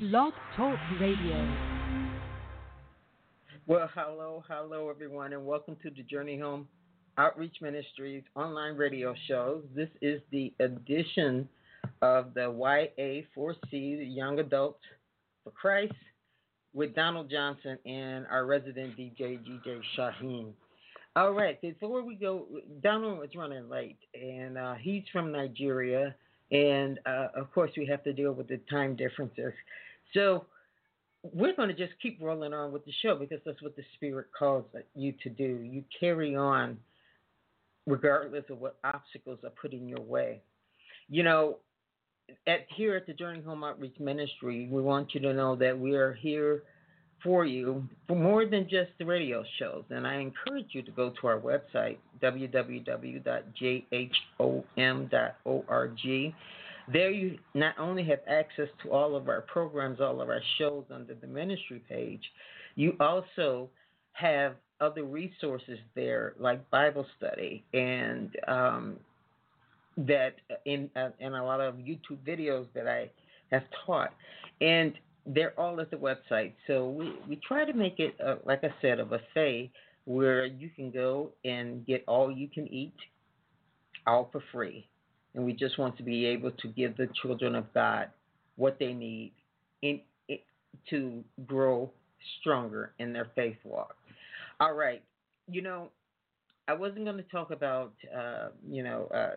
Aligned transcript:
Blog 0.00 0.32
Talk 0.56 0.76
Radio. 1.00 1.54
Well, 3.68 3.88
hello, 3.94 4.42
hello, 4.48 4.90
everyone, 4.90 5.32
and 5.32 5.46
welcome 5.46 5.76
to 5.84 5.90
the 5.90 6.02
Journey 6.02 6.36
Home 6.36 6.66
Outreach 7.16 7.54
Ministries 7.62 8.24
online 8.34 8.76
radio 8.76 9.14
show. 9.28 9.62
This 9.72 9.88
is 10.02 10.20
the 10.32 10.52
edition 10.58 11.48
of 12.02 12.34
the 12.34 12.40
YA4C, 12.40 13.70
the 13.70 14.04
Young 14.04 14.40
Adults 14.40 14.82
for 15.44 15.52
Christ, 15.52 15.92
with 16.72 16.92
Donald 16.96 17.30
Johnson 17.30 17.78
and 17.86 18.26
our 18.32 18.46
resident 18.46 18.96
DJ, 18.98 19.38
DJ 19.38 19.80
Shyheim. 19.96 20.54
All 21.14 21.30
right, 21.30 21.60
before 21.60 22.02
we 22.02 22.16
go, 22.16 22.46
Donald 22.82 23.20
was 23.20 23.30
running 23.36 23.68
late, 23.68 23.98
and 24.12 24.58
uh, 24.58 24.74
he's 24.74 25.04
from 25.12 25.30
Nigeria, 25.30 26.16
and 26.50 27.00
uh, 27.06 27.28
of 27.34 27.52
course, 27.52 27.70
we 27.76 27.86
have 27.86 28.04
to 28.04 28.12
deal 28.12 28.32
with 28.32 28.48
the 28.48 28.60
time 28.70 28.96
differences. 28.96 29.52
So, 30.12 30.46
we're 31.32 31.56
going 31.56 31.68
to 31.68 31.74
just 31.74 31.92
keep 32.02 32.20
rolling 32.20 32.52
on 32.52 32.70
with 32.70 32.84
the 32.84 32.92
show 33.02 33.16
because 33.16 33.40
that's 33.46 33.62
what 33.62 33.76
the 33.76 33.84
Spirit 33.94 34.26
calls 34.38 34.64
you 34.94 35.14
to 35.22 35.30
do. 35.30 35.60
You 35.62 35.82
carry 35.98 36.36
on 36.36 36.76
regardless 37.86 38.44
of 38.50 38.58
what 38.58 38.76
obstacles 38.84 39.38
are 39.44 39.50
put 39.50 39.72
in 39.72 39.88
your 39.88 40.00
way. 40.00 40.42
You 41.08 41.22
know, 41.22 41.58
at 42.46 42.66
here 42.74 42.96
at 42.96 43.06
the 43.06 43.12
Journey 43.12 43.42
Home 43.42 43.64
Outreach 43.64 43.98
Ministry, 43.98 44.68
we 44.70 44.82
want 44.82 45.14
you 45.14 45.20
to 45.20 45.32
know 45.32 45.56
that 45.56 45.78
we 45.78 45.94
are 45.94 46.14
here 46.14 46.64
for 47.24 47.44
you 47.46 47.82
for 48.06 48.16
more 48.16 48.46
than 48.46 48.68
just 48.68 48.90
the 48.98 49.04
radio 49.04 49.42
shows. 49.58 49.82
And 49.90 50.06
I 50.06 50.16
encourage 50.16 50.68
you 50.72 50.82
to 50.82 50.90
go 50.92 51.12
to 51.20 51.26
our 51.26 51.40
website, 51.40 51.96
www.jhom.org. 52.22 53.22
There, 56.92 57.10
you 57.10 57.38
not 57.54 57.74
only 57.78 58.04
have 58.04 58.18
access 58.28 58.68
to 58.82 58.90
all 58.92 59.16
of 59.16 59.30
our 59.30 59.40
programs, 59.40 60.02
all 60.02 60.20
of 60.20 60.28
our 60.28 60.42
shows 60.58 60.84
under 60.92 61.14
the 61.14 61.26
ministry 61.26 61.82
page, 61.88 62.20
you 62.74 62.94
also 63.00 63.70
have 64.12 64.56
other 64.80 65.04
resources 65.04 65.78
there, 65.94 66.34
like 66.38 66.68
Bible 66.70 67.06
study 67.16 67.64
and 67.72 68.36
um, 68.46 68.96
that 69.96 70.34
in 70.66 70.90
uh, 70.96 71.10
in 71.20 71.34
a 71.34 71.44
lot 71.44 71.60
of 71.60 71.76
YouTube 71.76 72.18
videos 72.26 72.66
that 72.74 72.88
I 72.88 73.08
have 73.50 73.62
taught, 73.86 74.12
and 74.60 74.92
they're 75.26 75.58
all 75.58 75.80
at 75.80 75.90
the 75.90 75.96
website. 75.96 76.52
So 76.66 76.88
we 76.88 77.14
we 77.28 77.40
try 77.46 77.64
to 77.64 77.72
make 77.72 77.98
it, 77.98 78.14
uh, 78.24 78.36
like 78.44 78.64
I 78.64 78.74
said, 78.80 79.00
of 79.00 79.12
a 79.12 79.18
buffet 79.18 79.70
where 80.04 80.44
you 80.44 80.68
can 80.68 80.90
go 80.90 81.30
and 81.44 81.86
get 81.86 82.04
all 82.06 82.30
you 82.30 82.48
can 82.48 82.66
eat, 82.68 82.94
all 84.06 84.28
for 84.30 84.42
free 84.52 84.86
and 85.34 85.44
we 85.44 85.52
just 85.52 85.78
want 85.78 85.96
to 85.96 86.02
be 86.02 86.26
able 86.26 86.50
to 86.52 86.68
give 86.68 86.96
the 86.96 87.08
children 87.22 87.54
of 87.54 87.72
God 87.74 88.08
what 88.56 88.78
they 88.78 88.92
need 88.92 89.32
in, 89.82 90.00
in 90.28 90.38
to 90.90 91.24
grow 91.46 91.90
stronger 92.40 92.92
in 92.98 93.12
their 93.12 93.28
faith 93.34 93.56
walk. 93.64 93.96
All 94.60 94.74
right, 94.74 95.02
you 95.48 95.62
know, 95.62 95.90
I 96.68 96.74
wasn't 96.74 97.04
going 97.04 97.16
to 97.16 97.24
talk 97.24 97.50
about, 97.50 97.92
uh, 98.16 98.48
you 98.66 98.82
know, 98.82 99.06
uh, 99.14 99.34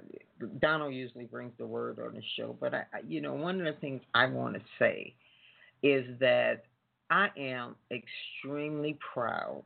Donald 0.61 0.93
usually 0.93 1.25
brings 1.25 1.51
the 1.57 1.65
word 1.65 1.99
on 1.99 2.13
the 2.13 2.21
show, 2.37 2.55
but 2.59 2.73
I, 2.73 2.83
you 3.07 3.19
know, 3.19 3.33
one 3.33 3.59
of 3.59 3.65
the 3.65 3.79
things 3.81 4.01
I 4.13 4.27
want 4.27 4.55
to 4.55 4.61
say 4.79 5.13
is 5.83 6.05
that 6.19 6.63
I 7.09 7.29
am 7.37 7.75
extremely 7.91 8.97
proud 9.13 9.63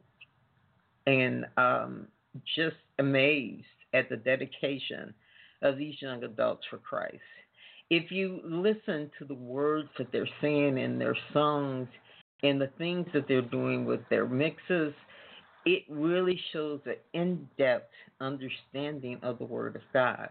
and 1.07 1.45
um, 1.57 2.07
just 2.55 2.75
amazed 2.99 3.65
at 3.93 4.09
the 4.09 4.17
dedication 4.17 5.13
of 5.61 5.77
these 5.77 5.95
young 6.01 6.23
adults 6.23 6.65
for 6.69 6.77
Christ. 6.77 7.17
If 7.89 8.11
you 8.11 8.39
listen 8.45 9.11
to 9.19 9.25
the 9.25 9.35
words 9.35 9.89
that 9.97 10.11
they're 10.11 10.27
saying 10.41 10.77
in 10.77 10.97
their 10.97 11.15
songs 11.33 11.87
and 12.43 12.59
the 12.59 12.69
things 12.77 13.07
that 13.13 13.27
they're 13.27 13.41
doing 13.41 13.85
with 13.85 14.01
their 14.09 14.25
mixes, 14.25 14.93
it 15.65 15.83
really 15.89 16.39
shows 16.53 16.79
an 16.85 16.95
in 17.13 17.47
depth 17.57 17.91
understanding 18.19 19.19
of 19.21 19.39
the 19.39 19.45
Word 19.45 19.75
of 19.75 19.81
God. 19.93 20.29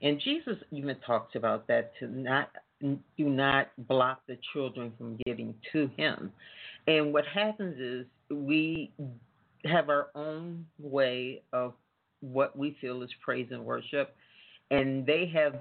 And 0.00 0.20
Jesus 0.20 0.56
even 0.70 0.96
talks 1.06 1.34
about 1.34 1.66
that 1.68 1.92
to 1.98 2.06
not 2.06 2.50
do 2.82 2.98
not 3.18 3.68
block 3.88 4.22
the 4.26 4.38
children 4.52 4.92
from 4.98 5.18
getting 5.24 5.54
to 5.72 5.90
Him. 5.96 6.32
And 6.86 7.12
what 7.12 7.24
happens 7.26 7.78
is 7.78 8.06
we 8.30 8.92
have 9.64 9.88
our 9.88 10.08
own 10.14 10.66
way 10.80 11.42
of 11.52 11.74
what 12.20 12.56
we 12.56 12.76
feel 12.80 13.02
is 13.02 13.10
praise 13.24 13.48
and 13.50 13.64
worship, 13.64 14.14
and 14.70 15.06
they 15.06 15.30
have 15.34 15.54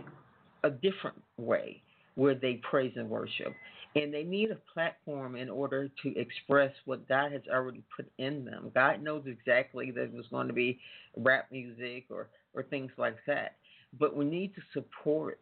a 0.63 0.69
different 0.69 1.21
way 1.37 1.81
where 2.15 2.35
they 2.35 2.61
praise 2.69 2.93
and 2.95 3.09
worship. 3.09 3.53
And 3.93 4.13
they 4.13 4.23
need 4.23 4.51
a 4.51 4.57
platform 4.73 5.35
in 5.35 5.49
order 5.49 5.89
to 6.03 6.17
express 6.17 6.71
what 6.85 7.07
God 7.09 7.33
has 7.33 7.41
already 7.51 7.83
put 7.93 8.09
in 8.19 8.45
them. 8.45 8.71
God 8.73 9.03
knows 9.03 9.23
exactly 9.25 9.91
that 9.91 10.03
it 10.03 10.13
was 10.13 10.27
going 10.31 10.47
to 10.47 10.53
be 10.53 10.79
rap 11.17 11.47
music 11.51 12.05
or, 12.09 12.29
or 12.53 12.63
things 12.63 12.91
like 12.97 13.17
that. 13.27 13.57
But 13.99 14.15
we 14.15 14.23
need 14.23 14.55
to 14.55 14.61
support 14.73 15.39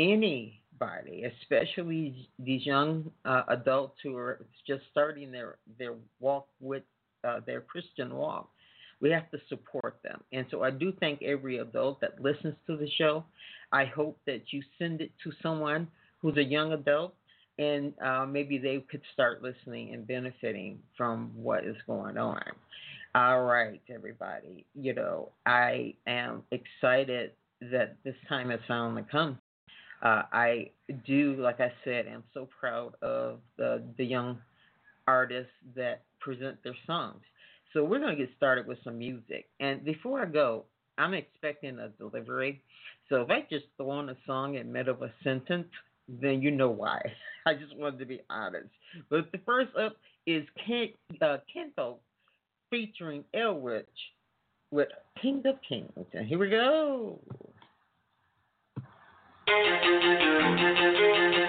anybody, 0.00 1.24
especially 1.24 2.28
these 2.38 2.64
young 2.64 3.10
uh, 3.24 3.42
adults 3.48 3.98
who 4.02 4.16
are 4.16 4.46
just 4.66 4.82
starting 4.90 5.30
their, 5.30 5.58
their 5.78 5.94
walk 6.18 6.48
with 6.60 6.82
uh, 7.22 7.40
their 7.46 7.60
Christian 7.60 8.14
walk 8.14 8.48
we 9.00 9.10
have 9.10 9.30
to 9.30 9.38
support 9.48 9.98
them. 10.02 10.20
And 10.32 10.46
so 10.50 10.62
I 10.62 10.70
do 10.70 10.92
thank 11.00 11.22
every 11.22 11.58
adult 11.58 12.00
that 12.00 12.20
listens 12.22 12.54
to 12.66 12.76
the 12.76 12.88
show. 12.98 13.24
I 13.72 13.86
hope 13.86 14.18
that 14.26 14.42
you 14.50 14.62
send 14.78 15.00
it 15.00 15.10
to 15.24 15.32
someone 15.42 15.88
who's 16.20 16.36
a 16.36 16.44
young 16.44 16.72
adult 16.72 17.14
and 17.58 17.92
uh, 18.04 18.26
maybe 18.26 18.58
they 18.58 18.84
could 18.90 19.02
start 19.12 19.42
listening 19.42 19.92
and 19.92 20.06
benefiting 20.06 20.78
from 20.96 21.30
what 21.34 21.64
is 21.64 21.76
going 21.86 22.16
on. 22.16 22.42
All 23.14 23.42
right, 23.42 23.80
everybody. 23.92 24.66
You 24.74 24.94
know, 24.94 25.32
I 25.44 25.94
am 26.06 26.42
excited 26.52 27.32
that 27.60 27.96
this 28.04 28.14
time 28.28 28.50
has 28.50 28.60
finally 28.66 29.04
come. 29.10 29.38
Uh, 30.02 30.22
I 30.32 30.70
do, 31.06 31.36
like 31.38 31.60
I 31.60 31.72
said, 31.84 32.06
am 32.06 32.24
so 32.32 32.48
proud 32.58 32.94
of 33.02 33.40
the 33.58 33.82
the 33.98 34.04
young 34.04 34.38
artists 35.06 35.52
that 35.76 36.02
present 36.20 36.62
their 36.62 36.76
songs. 36.86 37.22
So 37.72 37.84
we're 37.84 37.98
going 37.98 38.16
to 38.16 38.24
get 38.24 38.34
started 38.36 38.66
with 38.66 38.78
some 38.84 38.98
music. 38.98 39.46
And 39.60 39.84
before 39.84 40.22
I 40.22 40.26
go, 40.26 40.64
I'm 40.98 41.14
expecting 41.14 41.78
a 41.78 41.88
delivery. 41.88 42.62
So 43.08 43.22
if 43.22 43.30
I 43.30 43.46
just 43.48 43.66
throw 43.76 43.90
on 43.90 44.10
a 44.10 44.16
song 44.26 44.56
in 44.56 44.66
the 44.66 44.72
middle 44.72 44.94
of 44.94 45.02
a 45.02 45.12
sentence, 45.22 45.68
then 46.08 46.42
you 46.42 46.50
know 46.50 46.70
why. 46.70 47.00
I 47.46 47.54
just 47.54 47.76
wanted 47.76 47.98
to 48.00 48.06
be 48.06 48.20
honest. 48.28 48.68
But 49.08 49.30
the 49.32 49.38
first 49.46 49.70
up 49.76 49.96
is 50.26 50.44
Ken, 50.66 50.88
uh, 51.22 51.38
Kento 51.54 51.96
featuring 52.70 53.24
Elrich 53.34 53.84
with 54.70 54.88
King 55.20 55.42
of 55.46 55.56
Kings. 55.68 56.06
And 56.12 56.26
here 56.26 56.38
we 56.38 56.50
go. 56.50 57.18
Thank 59.50 61.34
you. 61.34 61.39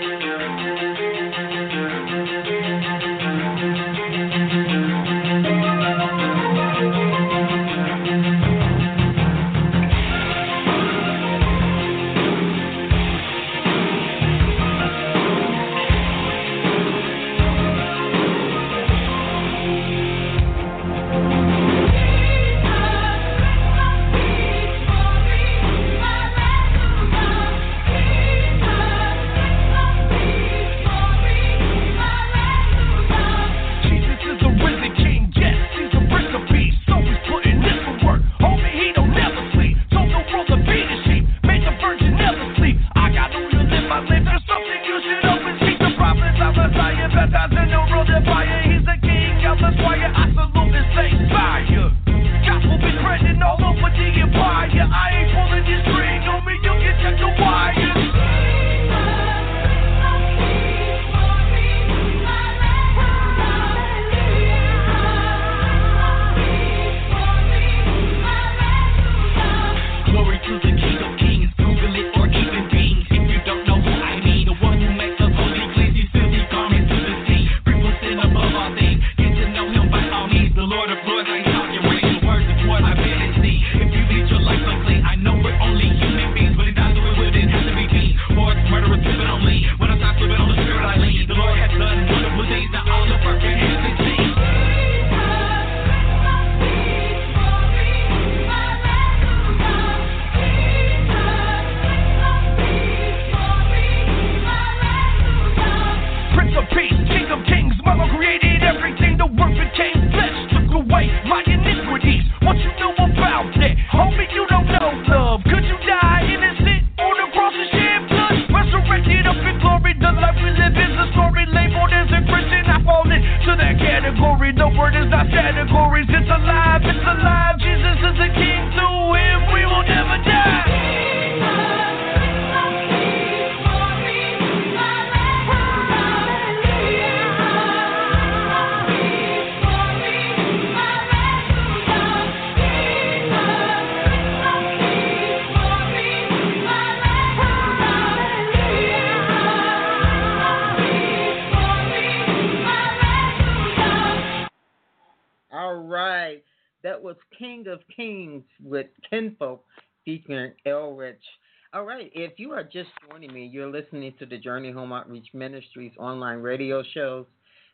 If 162.24 162.38
you 162.38 162.52
are 162.52 162.64
just 162.64 162.90
joining 163.10 163.34
me, 163.34 163.48
you're 163.48 163.72
listening 163.72 164.14
to 164.20 164.28
the 164.28 164.38
Journey 164.38 164.72
Home 164.72 164.94
Outreach 164.94 165.30
Ministries 165.34 165.92
online 165.98 166.38
radio 166.38 166.84
shows. 166.94 167.26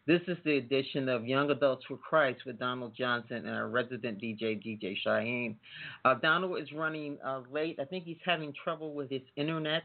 This 0.05 0.21
is 0.29 0.37
the 0.45 0.55
edition 0.57 1.09
of 1.09 1.25
Young 1.25 1.51
Adults 1.51 1.83
for 1.85 1.97
Christ 1.97 2.39
with 2.45 2.57
Donald 2.57 2.93
Johnson 2.97 3.45
and 3.45 3.49
our 3.49 3.67
resident 3.67 4.21
DJ, 4.21 4.55
DJ 4.55 4.95
Cheyenne. 5.03 5.57
Uh, 6.05 6.13
Donald 6.21 6.61
is 6.61 6.71
running 6.71 7.17
uh, 7.25 7.41
late. 7.51 7.77
I 7.77 7.83
think 7.83 8.05
he's 8.05 8.15
having 8.23 8.53
trouble 8.63 8.93
with 8.93 9.09
his 9.09 9.21
internet. 9.35 9.83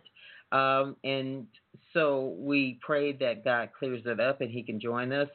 Um, 0.53 0.95
and 1.03 1.49
so 1.93 2.37
we 2.39 2.79
pray 2.83 3.13
that 3.15 3.43
God 3.43 3.71
clears 3.77 4.03
it 4.07 4.21
up 4.21 4.43
and 4.43 4.51
he 4.53 4.63
can 4.63 4.79
join 4.79 5.13
us. 5.13 5.29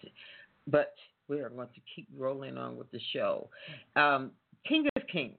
But 0.67 0.93
we 1.27 1.41
are 1.41 1.49
going 1.49 1.67
to 1.67 1.81
keep 1.93 2.07
rolling 2.17 2.57
on 2.57 2.77
with 2.77 2.89
the 2.91 3.01
show. 3.11 3.49
Um, 3.97 4.31
King 4.65 4.87
of 4.95 5.03
Kings, 5.11 5.35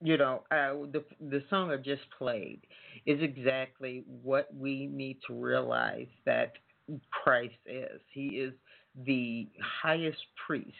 you 0.00 0.16
know, 0.16 0.44
uh, 0.52 0.86
the 0.92 1.02
the 1.20 1.42
song 1.50 1.72
I 1.72 1.76
just 1.76 2.02
played 2.16 2.60
is 3.06 3.22
exactly 3.22 4.04
what 4.22 4.48
we 4.54 4.86
need 4.86 5.18
to 5.26 5.34
realize 5.34 6.08
that 6.24 6.52
Christ 7.10 7.54
is. 7.66 8.00
He 8.12 8.26
is 8.28 8.52
the 9.06 9.46
highest 9.82 10.18
priest. 10.46 10.72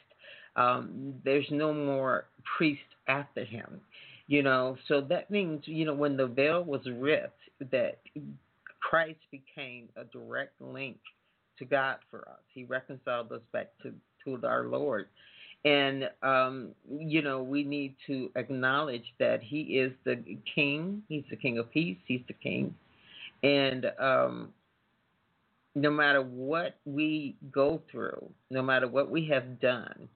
Um, 0.57 1.15
there's 1.25 1.47
no 1.51 1.73
more 1.73 2.27
priest 2.57 2.81
after 3.09 3.45
him, 3.45 3.81
you 4.27 4.43
know. 4.43 4.77
So 4.89 5.01
that 5.03 5.31
means, 5.31 5.63
you 5.67 5.85
know, 5.85 5.95
when 5.95 6.17
the 6.17 6.27
veil 6.27 6.65
was 6.65 6.81
ripped, 6.87 7.41
that 7.71 7.99
Christ 8.81 9.21
became 9.31 9.89
a 9.97 10.05
direct 10.05 10.61
link 10.61 10.99
to 11.59 11.65
God 11.65 11.97
for 12.11 12.21
us. 12.29 12.41
He 12.55 12.65
reconciled 12.65 13.33
us 13.33 13.43
back 13.53 13.69
to 13.83 13.93
to 14.25 14.47
our 14.47 14.65
Lord. 14.65 15.07
And, 15.65 16.09
um, 16.23 16.71
you 16.89 17.23
know, 17.23 17.43
we 17.43 17.65
need 17.65 17.97
to 18.07 18.31
acknowledge 18.37 19.05
that 19.19 19.43
He 19.43 19.61
is 19.79 19.93
the 20.05 20.23
King. 20.55 21.03
He's 21.09 21.25
the 21.29 21.37
King 21.37 21.59
of 21.59 21.71
Peace. 21.73 21.99
He's 22.07 22.23
the 22.29 22.35
King. 22.35 22.75
And 23.43 23.87
um, 23.99 24.49
no 25.75 25.91
matter 25.91 26.23
what 26.23 26.77
we 26.85 27.37
go 27.51 27.83
through, 27.91 28.31
no 28.51 28.63
matter 28.63 28.89
what 28.89 29.11
we 29.11 29.27
have 29.29 29.61
done, 29.61 30.09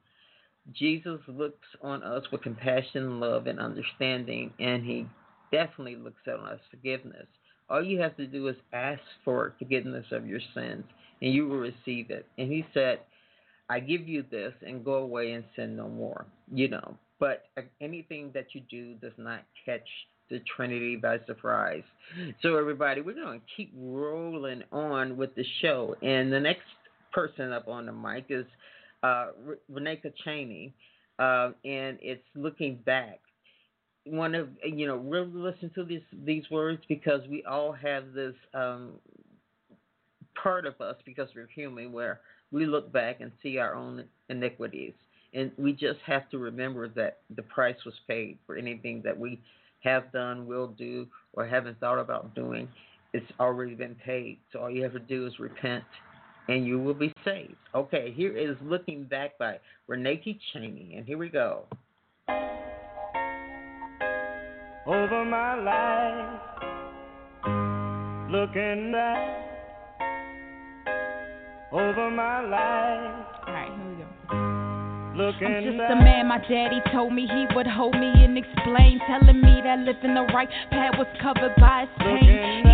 Jesus 0.73 1.19
looks 1.27 1.67
on 1.83 2.03
us 2.03 2.23
with 2.31 2.43
compassion, 2.43 3.19
love, 3.19 3.47
and 3.47 3.59
understanding, 3.59 4.53
and 4.59 4.85
He 4.85 5.07
definitely 5.51 5.97
looks 5.97 6.23
on 6.29 6.47
us 6.49 6.61
forgiveness. 6.71 7.27
All 7.69 7.83
you 7.85 8.01
have 8.01 8.17
to 8.17 8.27
do 8.27 8.49
is 8.49 8.57
ask 8.73 9.01
for 9.25 9.55
forgiveness 9.59 10.07
of 10.13 10.27
your 10.27 10.41
sins, 10.55 10.85
and 11.23 11.35
you 11.35 11.49
will 11.49 11.59
receive 11.59 12.11
it. 12.11 12.27
And 12.39 12.51
He 12.51 12.65
said, 12.73 13.01
I 13.71 13.79
give 13.79 14.09
you 14.09 14.25
this 14.31 14.53
and 14.67 14.85
go 14.85 14.95
away 14.95 15.33
and 15.33 15.45
sin 15.55 15.77
no 15.77 15.89
more. 15.89 16.27
You 16.53 16.69
know, 16.69 16.97
but 17.21 17.45
anything 17.81 18.33
that 18.35 18.47
you 18.53 18.63
do 18.69 18.95
does 18.95 19.17
not 19.17 19.45
catch 19.65 19.87
the 20.29 20.41
Trinity 20.57 20.97
by 20.97 21.19
surprise. 21.27 21.83
So, 22.43 22.57
everybody, 22.57 23.01
we're 23.01 23.15
going 23.15 23.41
to 23.41 23.47
keep 23.57 23.73
rolling 23.77 24.63
on 24.73 25.17
with 25.17 25.35
the 25.37 25.45
show. 25.63 25.95
And 26.03 26.33
the 26.33 26.41
next 26.41 26.63
person 27.13 27.53
up 27.53 27.69
on 27.69 27.87
the 27.87 27.93
mic 27.93 28.27
is 28.29 28.47
uh, 29.03 29.29
Reneka 29.73 30.13
Cheney, 30.25 30.75
uh, 31.19 31.51
and 31.65 31.99
it's 32.01 32.23
looking 32.35 32.77
back. 32.85 33.21
One 34.07 34.35
of 34.35 34.49
you 34.65 34.87
know, 34.87 34.97
really 34.97 35.31
listen 35.33 35.71
to 35.75 35.85
these 35.85 36.03
these 36.25 36.45
words 36.51 36.83
because 36.89 37.21
we 37.29 37.45
all 37.45 37.73
have 37.73 38.13
this 38.15 38.35
um, 38.55 38.93
part 40.43 40.67
of 40.67 40.81
us 40.81 40.97
because 41.05 41.29
we're 41.35 41.49
human 41.55 41.93
where 41.93 42.21
we 42.53 42.67
look 42.67 42.93
back 42.93 43.21
and 43.21 43.31
see 43.43 43.59
our 43.59 43.75
own 43.75 44.05
iniquities. 44.29 44.93
And 45.33 45.53
we 45.57 45.73
just 45.73 46.01
have 46.07 46.29
to 46.31 46.39
remember 46.39 46.89
that 46.89 47.19
the 47.35 47.43
price 47.43 47.77
was 47.85 47.95
paid 48.09 48.39
for 48.47 48.57
anything 48.57 49.01
that 49.05 49.17
we 49.17 49.41
have 49.81 50.11
done, 50.13 50.47
will 50.47 50.69
do, 50.69 51.07
or 51.33 51.47
haven't 51.47 51.79
thought 51.79 51.99
about 51.99 52.35
doing. 52.35 52.69
It's 53.13 53.31
already 53.39 53.75
been 53.75 53.95
paid. 53.95 54.39
So 54.53 54.61
all 54.61 54.71
you 54.71 54.83
have 54.83 54.93
to 54.93 54.99
do 54.99 55.27
is 55.27 55.39
repent 55.39 55.85
and 56.49 56.67
you 56.67 56.79
will 56.81 56.95
be 56.95 57.13
saved. 57.25 57.55
Okay, 57.75 58.13
here 58.13 58.37
is 58.37 58.57
Looking 58.63 59.05
Back 59.05 59.39
by 59.39 59.59
Renee 59.87 60.39
Cheney. 60.53 60.95
And 60.97 61.07
here 61.07 61.19
we 61.19 61.29
go. 61.29 61.65
Over 64.87 65.25
my 65.25 65.55
life, 65.55 66.41
looking 68.31 68.91
back 68.93 69.50
over 71.73 72.11
my 72.11 72.41
life. 72.41 73.27
All 73.47 73.55
right, 73.55 73.71
here 73.71 73.87
we 73.91 73.97
go. 73.97 74.11
Looking 75.17 75.47
I'm 75.49 75.65
just 75.65 75.77
a 75.77 75.97
man, 75.97 76.29
my 76.29 76.39
daddy 76.39 76.81
told 76.93 77.13
me 77.13 77.27
he 77.27 77.47
would 77.55 77.67
hold 77.67 77.95
me 77.95 78.13
and 78.25 78.39
explain, 78.39 79.01
telling 79.07 79.41
me 79.41 79.61
that 79.65 79.81
living 79.81 80.15
the 80.15 80.27
right 80.33 80.49
path 80.71 80.95
was 80.99 81.09
covered 81.21 81.55
by 81.59 81.81
his 81.81 81.91
pain. 81.99 82.70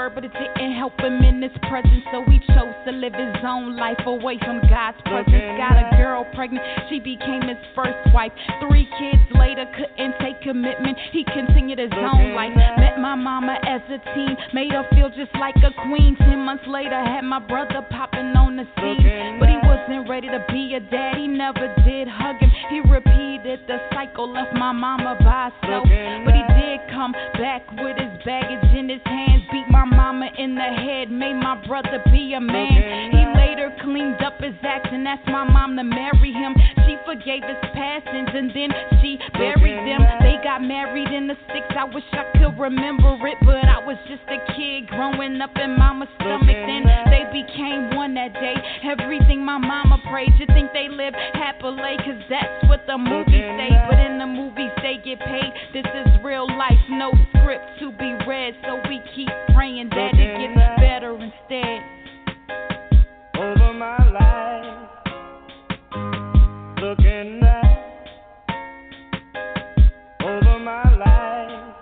Word, 0.00 0.14
but 0.14 0.24
it 0.24 0.32
didn't 0.32 0.72
help 0.76 0.98
him 0.98 1.20
in 1.20 1.42
his 1.42 1.52
presence, 1.68 2.04
so 2.10 2.24
he 2.24 2.38
chose 2.56 2.72
to 2.86 2.92
live 2.92 3.12
his 3.12 3.36
own 3.44 3.76
life 3.76 4.00
away 4.06 4.38
from 4.40 4.60
God's 4.68 4.96
presence. 5.04 5.44
Got 5.60 5.76
a 5.76 5.96
girl 6.00 6.24
pregnant, 6.34 6.64
she 6.88 6.98
became 7.00 7.42
his 7.42 7.60
first 7.76 8.00
wife. 8.14 8.32
Three 8.64 8.88
kids 8.96 9.22
later, 9.36 9.66
couldn't 9.76 10.14
take 10.20 10.40
commitment, 10.40 10.96
he 11.12 11.24
continued 11.24 11.78
his 11.78 11.92
own 11.92 12.32
life. 12.32 12.56
Met 12.56 12.98
my 12.98 13.14
mama 13.14 13.58
as 13.68 13.82
a 13.92 13.98
teen, 14.14 14.36
made 14.54 14.72
her 14.72 14.88
feel 14.96 15.10
just 15.10 15.34
like 15.38 15.56
a 15.56 15.72
queen. 15.84 16.16
Ten 16.16 16.40
months 16.40 16.64
later, 16.66 16.96
had 16.96 17.22
my 17.22 17.38
brother 17.38 17.84
popping 17.90 18.32
on 18.36 18.56
the 18.56 18.64
scene, 18.80 19.36
but 19.38 19.48
he 19.48 19.58
wasn't 19.68 20.08
ready 20.08 20.28
to 20.28 20.40
be 20.48 20.74
a 20.74 20.80
daddy, 20.80 21.28
never 21.28 21.68
did 21.84 22.08
hug 22.08 22.40
him. 22.40 22.50
He 22.70 22.80
repeated 22.80 23.60
the 23.68 23.78
cycle, 23.92 24.32
left 24.32 24.54
my 24.54 24.72
mama 24.72 25.16
by 25.20 25.50
herself, 25.50 25.84
but 26.24 26.32
he 26.32 26.39
come 27.00 27.12
back 27.40 27.64
with 27.80 27.96
his 27.96 28.12
baggage 28.26 28.76
in 28.76 28.86
his 28.86 29.00
hands, 29.06 29.42
beat 29.50 29.64
my 29.70 29.86
mama 29.86 30.28
in 30.36 30.54
the 30.54 30.70
head, 30.84 31.10
made 31.10 31.32
my 31.32 31.56
brother 31.66 31.96
be 32.12 32.34
a 32.34 32.40
man. 32.40 33.08
He 33.10 33.24
later 33.40 33.72
cleaned 33.80 34.20
up 34.20 34.36
his 34.38 34.52
acts 34.62 34.90
and 34.92 35.08
asked 35.08 35.24
my 35.24 35.44
mom 35.44 35.76
to 35.76 35.84
marry 35.84 36.30
him. 36.30 36.52
She 36.84 37.00
forgave 37.08 37.40
his 37.40 37.56
passings 37.72 38.28
and 38.36 38.52
then 38.52 38.68
she 39.00 39.16
buried 39.32 39.80
them. 39.88 40.04
They 40.20 40.36
got 40.44 40.60
married 40.60 41.08
in 41.08 41.26
the 41.26 41.36
six. 41.48 41.64
I 41.72 41.84
wish 41.84 42.04
I 42.12 42.28
could 42.36 42.60
remember 42.60 43.16
it, 43.26 43.38
but 43.48 43.64
I 43.64 43.80
was 43.80 43.96
just 44.04 44.28
a 44.28 44.36
kid 44.52 44.88
growing 44.88 45.40
up 45.40 45.56
in 45.56 45.78
mama's 45.78 46.12
stomach. 46.20 46.52
Then 46.68 46.84
they 47.08 47.24
became 47.32 47.96
one 47.96 48.12
that 48.20 48.34
day. 48.34 48.56
Everything 48.84 49.42
my 49.42 49.56
mama 49.56 50.04
prayed, 50.10 50.36
you 50.38 50.44
think 50.52 50.68
they 50.76 50.92
live 50.92 51.14
happily, 51.32 51.96
cause 52.04 52.20
that's 52.28 52.68
what 52.68 52.84
the 52.86 52.98
movies 52.98 53.48
say. 53.56 53.72
But 53.88 53.98
in 54.04 54.18
the 54.18 54.26
movies, 54.26 54.70
they 54.82 55.00
get 55.00 55.18
paid. 55.20 55.48
This 55.72 55.88
is 55.96 56.06
real 56.22 56.44
life, 56.44 56.76
no 56.90 57.12
script 57.30 57.64
to 57.80 57.90
be 57.92 58.14
read, 58.26 58.54
so 58.64 58.80
we 58.88 59.00
keep 59.14 59.28
praying 59.54 59.88
that 59.90 60.14
it 60.14 60.38
gets 60.38 60.80
better 60.80 61.14
instead. 61.14 61.80
Over 63.36 63.72
my 63.74 63.96
life, 64.10 64.88
looking. 66.82 67.40
Over 70.22 70.58
my 70.58 70.82
life, 70.96 71.74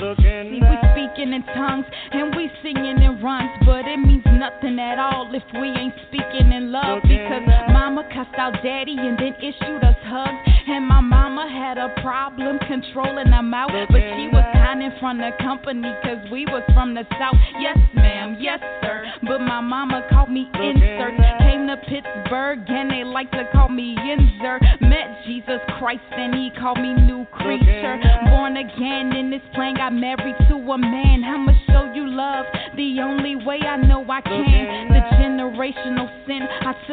looking 0.00 0.46
See, 0.50 0.60
we 0.60 0.76
speaking 0.92 1.32
in 1.32 1.42
tongues 1.54 1.86
and 2.12 2.34
we 2.36 2.50
singing 2.62 3.02
in 3.02 3.22
rhymes, 3.22 3.50
but 3.66 3.86
it 3.86 3.98
means 3.98 4.24
nothing 4.26 4.78
at 4.78 4.98
all 4.98 5.30
if 5.34 5.42
we 5.60 5.68
ain't 5.68 5.94
speaking 6.08 6.52
in 6.52 6.70
love. 6.70 7.02
Because 7.02 7.42
mama 7.46 7.73
cussed 8.12 8.34
out 8.38 8.54
daddy 8.62 8.96
and 8.96 9.18
then 9.18 9.34
issued 9.38 9.84
us 9.84 9.96
hugs. 10.04 10.40
And 10.66 10.86
my 10.86 11.00
mama 11.00 11.44
had 11.52 11.76
a 11.76 11.92
problem 12.00 12.58
controlling 12.66 13.28
her 13.28 13.42
mouth, 13.42 13.70
but 13.90 14.00
she 14.16 14.28
was 14.32 14.44
kind 14.54 14.82
in 14.82 14.92
front 14.98 15.20
of 15.22 15.36
company 15.38 15.92
because 16.00 16.24
we 16.32 16.46
was 16.46 16.62
from 16.72 16.94
the 16.94 17.04
south. 17.20 17.36
Yes, 17.60 17.76
ma'am, 17.94 18.38
yes, 18.40 18.60
sir. 18.80 19.04
But 19.22 19.34
but 19.34 19.40
my 19.40 19.60
mama 19.60 20.06
called 20.10 20.30
me 20.30 20.48
insert. 20.54 21.16
Came 21.40 21.66
to 21.66 21.76
Pittsburgh 21.88 22.60
and 22.68 22.88
they 22.88 23.02
like 23.02 23.32
to 23.32 23.48
call 23.50 23.68
me 23.68 23.96
insert. 23.98 24.62
Met 24.80 25.24
Jesus 25.26 25.58
Christ 25.76 26.06
and 26.12 26.32
he 26.36 26.52
called 26.56 26.78
me 26.78 26.94
new 26.94 27.26
creature. 27.32 27.98
Born 28.30 28.56
again 28.56 29.10
in 29.16 29.30
this 29.30 29.42
plane, 29.52 29.74
got 29.74 29.92
married 29.92 30.36
to 30.48 30.54
a 30.54 30.78
man. 30.78 31.24
I'ma 31.24 31.50
show 31.66 31.92
you 31.92 32.06
love 32.06 32.46
the 32.76 33.00
only 33.00 33.34
way 33.34 33.58
I 33.58 33.76
know 33.76 34.06
I 34.08 34.20
can. 34.20 34.83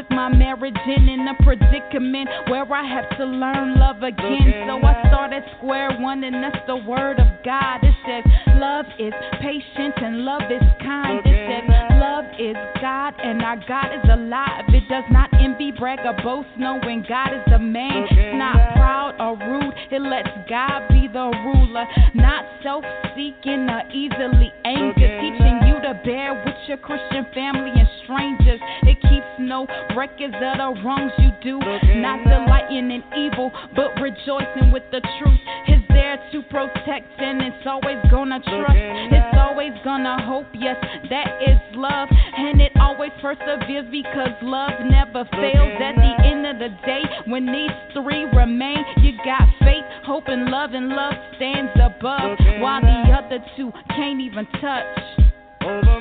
Took 0.01 0.11
my 0.11 0.29
marriage 0.29 0.77
in 0.85 1.09
in 1.09 1.27
a 1.27 1.43
predicament 1.43 2.29
where 2.47 2.65
I 2.73 2.83
have 2.83 3.17
to 3.17 3.25
learn 3.25 3.77
love 3.77 4.03
again. 4.03 4.65
So 4.67 4.85
I 4.85 5.03
start 5.07 5.33
at 5.33 5.43
square 5.57 5.91
one, 5.99 6.23
and 6.23 6.43
that's 6.43 6.65
the 6.67 6.77
word 6.77 7.19
of 7.19 7.27
God. 7.43 7.79
It 7.83 7.93
says, 8.05 8.23
Love 8.55 8.85
is 8.99 9.13
patient 9.41 9.93
and 9.97 10.25
love 10.25 10.43
is 10.49 10.63
kind. 10.81 11.19
It 11.25 11.37
says, 11.49 11.69
Love 11.99 12.25
is 12.39 12.55
God 12.81 13.13
and 13.21 13.41
our 13.41 13.57
God 13.67 13.93
is 13.93 14.09
alive. 14.09 14.65
It 14.69 14.87
does 14.89 15.05
not 15.11 15.29
envy, 15.39 15.71
brag, 15.71 15.99
or 16.05 16.15
boast, 16.23 16.49
knowing 16.57 17.05
God 17.07 17.33
is 17.33 17.43
the 17.49 17.59
man. 17.59 18.07
It's 18.09 18.37
not 18.37 18.73
proud 18.73 19.15
or 19.19 19.37
rude, 19.37 19.73
it 19.91 20.01
lets 20.01 20.29
God 20.49 20.87
be 20.89 21.07
the 21.11 21.29
ruler. 21.45 21.85
Not 22.15 22.45
self 22.63 22.85
seeking 23.15 23.69
or 23.69 23.83
easily 23.93 24.51
angered, 24.65 25.21
teaching 25.21 25.60
bear 25.93 26.33
with 26.33 26.55
your 26.67 26.77
Christian 26.77 27.25
family 27.33 27.71
and 27.75 27.87
strangers. 28.03 28.59
It 28.83 29.01
keeps 29.01 29.27
no 29.39 29.67
records 29.95 30.35
of 30.35 30.57
the 30.57 30.81
wrongs 30.83 31.11
you 31.17 31.31
do. 31.41 31.59
Not 31.99 32.23
delighting 32.23 32.91
in 32.91 33.03
evil, 33.17 33.51
but 33.75 33.99
rejoicing 34.01 34.71
with 34.71 34.83
the 34.91 35.01
truth. 35.19 35.39
It's 35.67 35.85
there 35.89 36.17
to 36.31 36.41
protect, 36.43 37.19
and 37.19 37.41
it's 37.41 37.65
always 37.65 37.97
gonna 38.09 38.39
trust. 38.39 38.75
It's 38.75 39.37
always 39.37 39.73
gonna 39.83 40.21
hope, 40.25 40.47
yes, 40.53 40.77
that 41.09 41.27
is 41.41 41.59
love. 41.75 42.09
And 42.37 42.61
it 42.61 42.71
always 42.79 43.11
perseveres 43.21 43.85
because 43.91 44.31
love 44.41 44.71
never 44.89 45.25
fails. 45.31 45.81
At 45.81 45.95
the 45.95 46.15
end 46.25 46.45
of 46.47 46.59
the 46.59 46.69
day, 46.85 47.03
when 47.25 47.45
these 47.45 47.71
three 47.93 48.25
remain, 48.35 48.83
you 48.97 49.13
got 49.25 49.47
faith, 49.59 49.85
hope, 50.05 50.27
and 50.27 50.49
love, 50.49 50.73
and 50.73 50.89
love 50.89 51.13
stands 51.35 51.71
above, 51.75 52.37
while 52.59 52.81
the 52.81 53.11
other 53.11 53.43
two 53.57 53.71
can't 53.89 54.21
even 54.21 54.45
touch. 54.59 55.20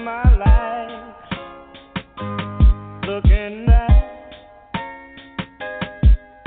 Over 0.00 0.04
my 0.06 0.36
life, 0.38 1.14
looking 3.06 3.66
back 3.66 3.90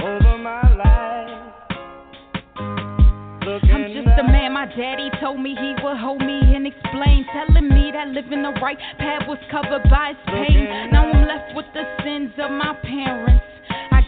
over 0.01 0.37
my 0.39 0.75
life. 0.75 1.53
I'm 3.45 3.93
just 3.93 4.19
a 4.19 4.23
man, 4.23 4.53
my 4.53 4.65
daddy 4.65 5.11
told 5.21 5.39
me 5.39 5.55
he 5.59 5.75
would 5.83 5.97
hold 5.97 6.21
me 6.21 6.55
and 6.55 6.65
explain, 6.65 7.25
telling 7.31 7.69
me 7.69 7.91
that 7.93 8.07
living 8.07 8.41
the 8.41 8.53
right 8.59 8.79
path 8.97 9.27
was 9.27 9.37
covered 9.51 9.83
by 9.87 10.13
his 10.13 10.17
pain. 10.25 10.89
Now 10.91 11.11
I'm 11.11 11.27
left 11.27 11.55
with 11.55 11.67
the 11.75 11.83
sins 12.03 12.31
of 12.39 12.49
my 12.49 12.73
parents. 12.81 13.52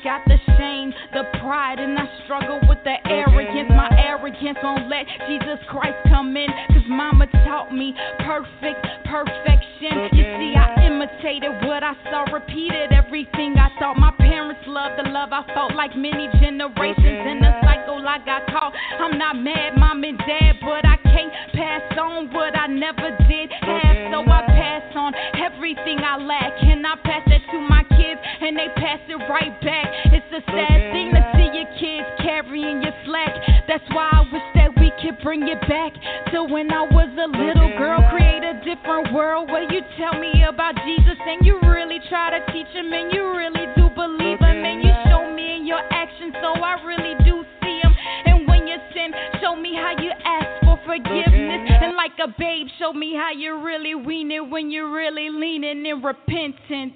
Got 0.06 0.22
the 0.26 0.38
shame, 0.62 0.94
the 1.14 1.24
pride, 1.42 1.80
and 1.80 1.98
I 1.98 2.06
struggle 2.26 2.62
with 2.70 2.78
the 2.84 2.94
arrogance. 3.10 3.74
My 3.74 3.90
arrogance 3.98 4.60
won't 4.62 4.88
let 4.88 5.02
Jesus 5.26 5.58
Christ 5.68 5.98
come 6.10 6.38
in. 6.38 6.46
Cause 6.70 6.86
mama 6.88 7.26
taught 7.42 7.74
me 7.74 7.90
perfect 8.22 8.86
perfection. 9.10 10.14
You 10.14 10.26
see, 10.38 10.54
I 10.54 10.86
imitated 10.86 11.50
what 11.66 11.82
I 11.82 11.98
saw, 12.12 12.30
repeated 12.30 12.94
everything 12.94 13.58
I 13.58 13.74
thought. 13.80 13.98
My 13.98 14.14
parents 14.20 14.62
loved 14.68 15.02
the 15.02 15.10
love 15.10 15.34
I 15.34 15.42
felt 15.56 15.74
like 15.74 15.98
many 15.98 16.30
generations 16.38 17.26
in 17.26 17.42
the 17.42 17.58
cycle 17.66 17.98
I 18.06 18.20
got 18.22 18.46
caught. 18.54 18.74
I'm 19.02 19.18
not 19.18 19.42
mad, 19.42 19.74
mom 19.76 20.04
and 20.04 20.20
dad, 20.20 20.62
but 20.62 20.86
I 20.86 20.98
can't 21.02 21.34
pass 21.58 21.82
on 21.98 22.32
what 22.32 22.54
I 22.54 22.68
never 22.68 23.10
did 23.26 23.50
have. 23.50 24.14
So 24.14 24.22
I 24.22 24.46
pass 24.54 24.86
on 24.94 25.14
everything 25.42 25.98
I 26.06 26.18
lack. 26.22 26.54
And 26.62 26.86
I 26.86 26.94
pass 27.02 27.24
that 27.26 27.42
to 27.52 27.58
my 27.58 27.82
kids, 27.82 27.95
and 28.42 28.58
they 28.58 28.68
pass 28.76 29.00
it 29.08 29.20
right 29.30 29.54
back. 29.62 29.88
It's 30.12 30.32
a 30.34 30.42
sad 30.52 30.80
thing 30.92 31.12
to 31.16 31.22
see 31.36 31.50
your 31.56 31.70
kids 31.80 32.08
carrying 32.22 32.82
your 32.84 32.96
slack. 33.06 33.32
That's 33.68 33.86
why 33.92 34.10
I 34.12 34.22
wish 34.32 34.48
that 34.56 34.72
we 34.80 34.92
could 35.02 35.22
bring 35.24 35.48
it 35.48 35.62
back 35.68 35.94
to 36.32 36.44
when 36.44 36.72
I 36.72 36.84
was 36.84 37.10
a 37.16 37.28
little 37.32 37.72
girl. 37.78 38.04
Create 38.12 38.44
a 38.44 38.60
different 38.66 39.14
world 39.14 39.50
where 39.50 39.64
you 39.72 39.82
tell 39.98 40.20
me 40.20 40.44
about 40.48 40.76
Jesus 40.86 41.18
and 41.20 41.46
you 41.46 41.60
really 41.64 42.00
try 42.10 42.38
to 42.38 42.42
teach 42.52 42.70
him 42.76 42.92
and 42.92 43.12
you 43.14 43.24
really 43.36 43.66
do 43.76 43.90
believe 43.96 44.40
him 44.40 44.60
and 44.66 44.84
you 44.84 44.92
show 45.08 45.32
me 45.32 45.58
in 45.58 45.68
your 45.68 45.82
actions 45.92 46.34
so 46.42 46.60
I 46.60 46.82
really 46.84 47.16
do 47.24 47.44
see 47.64 47.80
him. 47.82 47.94
And 48.26 48.48
when 48.48 48.68
you 48.68 48.78
sin, 48.94 49.12
show 49.42 49.56
me 49.56 49.76
how 49.76 49.96
you 50.02 50.12
ask 50.12 50.50
for 50.64 50.78
forgiveness. 50.86 51.62
And 51.82 51.96
like 51.96 52.18
a 52.22 52.28
babe, 52.28 52.68
show 52.80 52.94
me 52.94 53.16
how 53.16 53.32
you 53.32 53.64
really 53.64 53.96
wean 53.96 54.32
it 54.32 54.44
when 54.48 54.72
you're 54.72 54.92
really 54.92 55.30
leaning 55.30 55.86
in 55.86 56.02
repentance. 56.02 56.94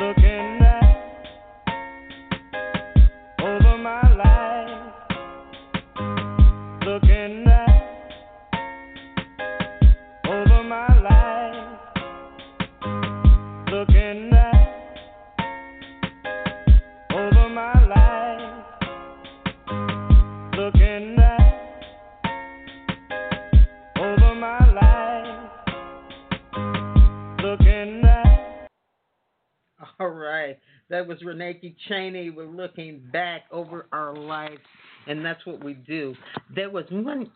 Looking 0.00 0.30
All 30.00 30.08
right. 30.08 30.58
That 30.88 31.06
was 31.06 31.18
Renee 31.22 31.76
Cheney. 31.86 32.30
We're 32.30 32.46
looking 32.46 33.02
back 33.12 33.42
over 33.52 33.86
our 33.92 34.16
lives, 34.16 34.62
and 35.06 35.22
that's 35.22 35.44
what 35.44 35.62
we 35.62 35.74
do. 35.74 36.14
There 36.54 36.70
was 36.70 36.86
one 36.90 37.30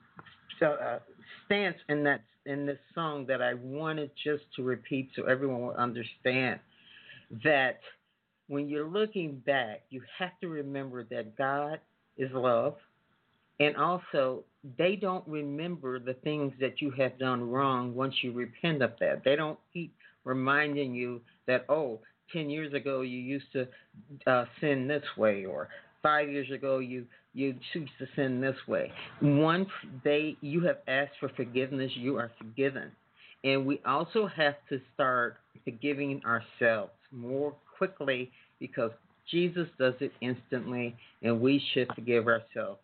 uh, 0.62 0.98
stance 1.44 1.76
in 1.90 2.02
that 2.04 2.22
in 2.46 2.64
this 2.64 2.78
song 2.94 3.26
that 3.26 3.42
I 3.42 3.52
wanted 3.54 4.10
just 4.22 4.44
to 4.56 4.62
repeat 4.62 5.10
so 5.14 5.24
everyone 5.24 5.60
will 5.60 5.74
understand 5.74 6.58
that 7.42 7.80
when 8.48 8.68
you're 8.68 8.88
looking 8.88 9.42
back, 9.46 9.82
you 9.90 10.02
have 10.18 10.32
to 10.40 10.48
remember 10.48 11.04
that 11.10 11.36
God 11.36 11.80
is 12.16 12.30
love, 12.32 12.76
and 13.60 13.76
also 13.76 14.42
they 14.78 14.96
don't 14.96 15.26
remember 15.28 15.98
the 15.98 16.14
things 16.14 16.54
that 16.60 16.80
you 16.80 16.90
have 16.92 17.18
done 17.18 17.50
wrong 17.50 17.94
once 17.94 18.14
you 18.22 18.32
repent 18.32 18.82
of 18.82 18.92
that. 19.00 19.22
They 19.22 19.36
don't 19.36 19.58
keep 19.70 19.94
reminding 20.24 20.94
you 20.94 21.20
that 21.46 21.66
oh 21.68 22.00
10 22.34 22.50
years 22.50 22.74
ago 22.74 23.00
you 23.00 23.18
used 23.18 23.46
to 23.52 23.66
uh, 24.26 24.44
sin 24.60 24.86
this 24.86 25.04
way 25.16 25.46
or 25.46 25.68
five 26.02 26.28
years 26.28 26.50
ago 26.50 26.78
you 26.80 27.06
you 27.32 27.54
choose 27.72 27.88
to 27.98 28.06
sin 28.14 28.40
this 28.40 28.56
way. 28.68 28.92
Once 29.22 29.68
they 30.04 30.36
you 30.42 30.60
have 30.64 30.78
asked 30.86 31.14
for 31.18 31.30
forgiveness 31.30 31.90
you 31.94 32.16
are 32.16 32.30
forgiven. 32.38 32.92
And 33.42 33.66
we 33.66 33.80
also 33.86 34.26
have 34.26 34.54
to 34.70 34.80
start 34.94 35.36
forgiving 35.64 36.20
ourselves 36.24 36.92
more 37.12 37.54
quickly 37.78 38.30
because 38.58 38.90
jesus 39.30 39.68
does 39.78 39.94
it 40.00 40.12
instantly 40.20 40.94
and 41.22 41.40
we 41.40 41.62
should 41.72 41.88
forgive 41.94 42.26
ourselves 42.26 42.80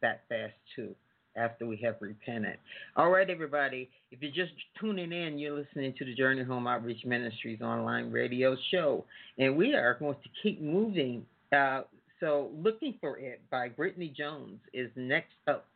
that 0.00 0.22
fast 0.28 0.54
too 0.74 0.94
after 1.36 1.66
we 1.66 1.76
have 1.78 1.96
repented. 2.00 2.58
All 2.96 3.10
right, 3.10 3.28
everybody. 3.28 3.90
If 4.10 4.22
you're 4.22 4.32
just 4.32 4.52
tuning 4.80 5.12
in, 5.12 5.38
you're 5.38 5.56
listening 5.56 5.94
to 5.98 6.04
the 6.04 6.14
Journey 6.14 6.44
Home 6.44 6.66
Outreach 6.66 7.04
Ministries 7.04 7.60
online 7.60 8.10
radio 8.10 8.56
show, 8.70 9.04
and 9.38 9.56
we 9.56 9.74
are 9.74 9.96
going 9.98 10.16
to 10.22 10.28
keep 10.42 10.60
moving. 10.60 11.26
Uh, 11.52 11.82
so, 12.20 12.50
"Looking 12.56 12.94
for 13.00 13.18
It" 13.18 13.40
by 13.50 13.68
Brittany 13.68 14.12
Jones 14.16 14.60
is 14.72 14.90
next 14.96 15.34
up. 15.46 15.66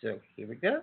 So 0.00 0.18
here 0.36 0.48
we 0.48 0.56
go. 0.56 0.82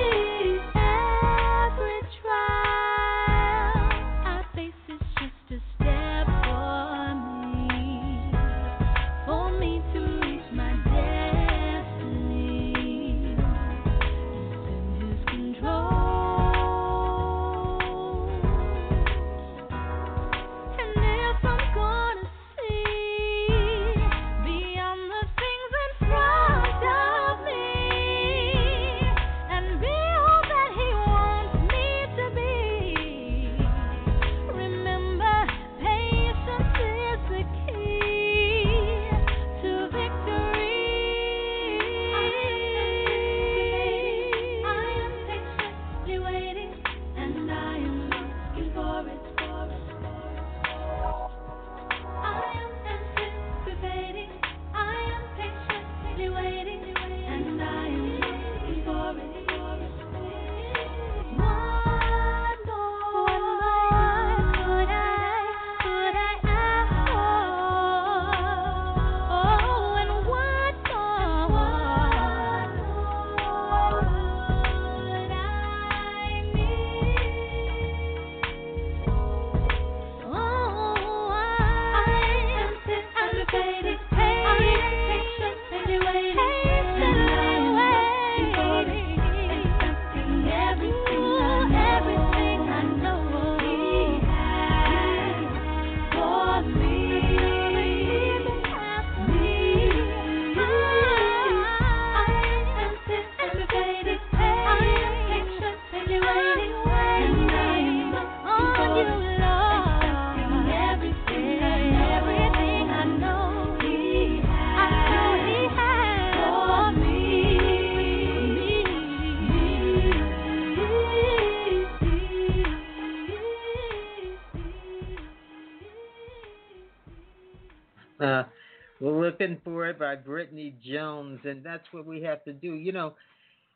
by 130.11 130.15
Brittany 130.17 130.75
Jones, 130.85 131.39
and 131.45 131.63
that's 131.63 131.85
what 131.91 132.05
we 132.05 132.21
have 132.21 132.43
to 132.43 132.51
do. 132.51 132.73
You 132.73 132.91
know, 132.91 133.13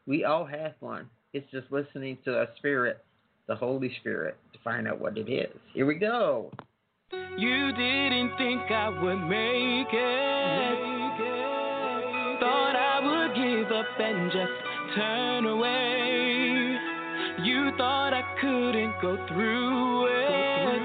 we 0.09 0.25
all 0.25 0.47
have 0.47 0.73
one. 0.81 1.09
It's 1.35 1.49
just 1.53 1.71
listening 1.71 2.17
to 2.25 2.39
our 2.39 2.49
spirit, 2.57 3.05
the 3.47 3.55
Holy 3.55 3.93
Spirit, 4.01 4.37
to 4.55 4.59
find 4.65 4.89
out 4.89 4.99
what 5.01 5.19
it 5.19 5.31
is. 5.31 5.55
Here 5.75 5.85
we 5.85 5.97
go. 5.97 6.51
You 7.37 7.73
didn't 7.73 8.37
think 8.39 8.71
I 8.71 8.89
would 8.89 9.21
make 9.29 9.93
it. 9.93 10.79
Make 10.97 11.21
it. 11.21 12.41
Thought 12.41 12.75
I 12.75 13.01
would 13.05 13.35
give 13.37 13.71
up 13.71 13.87
and 14.01 14.33
just 14.33 14.97
turn 14.97 15.45
away. 15.45 16.79
You 17.45 17.71
thought 17.77 18.15
I 18.15 18.23
couldn't 18.41 18.95
go 19.03 19.17
through 19.29 20.07
it. 20.07 20.83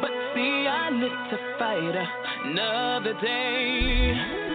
But 0.00 0.10
see, 0.34 0.66
I 0.66 0.90
live 0.90 1.30
to 1.30 1.38
fight 1.58 1.94
another 2.46 3.14
day. 3.20 4.49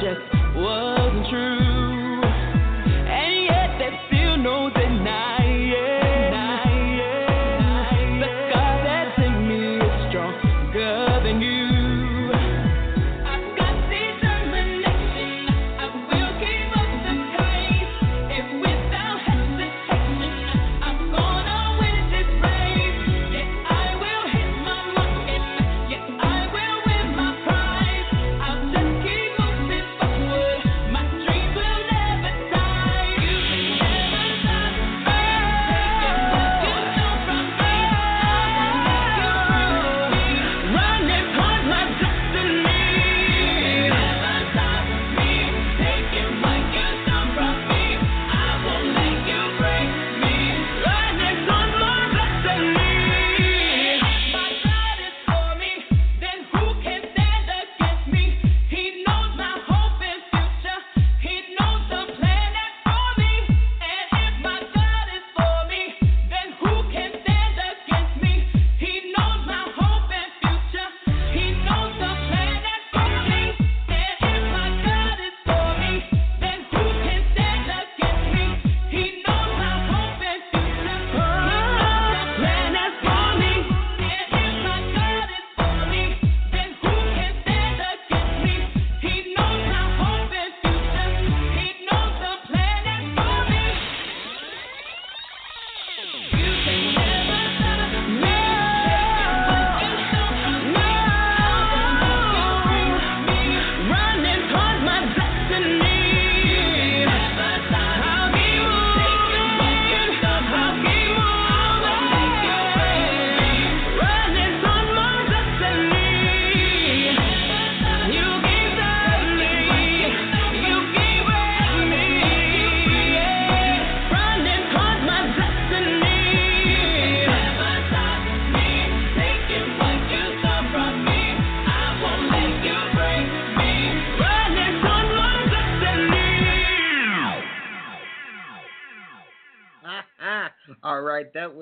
just 0.00 0.20
whoa. 0.54 0.85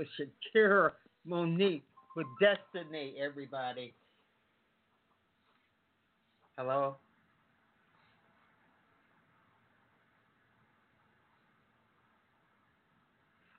That 0.04 0.28
Shakira 0.54 0.92
Monique 1.24 1.84
with 2.16 2.26
Destiny, 2.40 3.14
everybody. 3.22 3.94
Hello? 6.56 6.96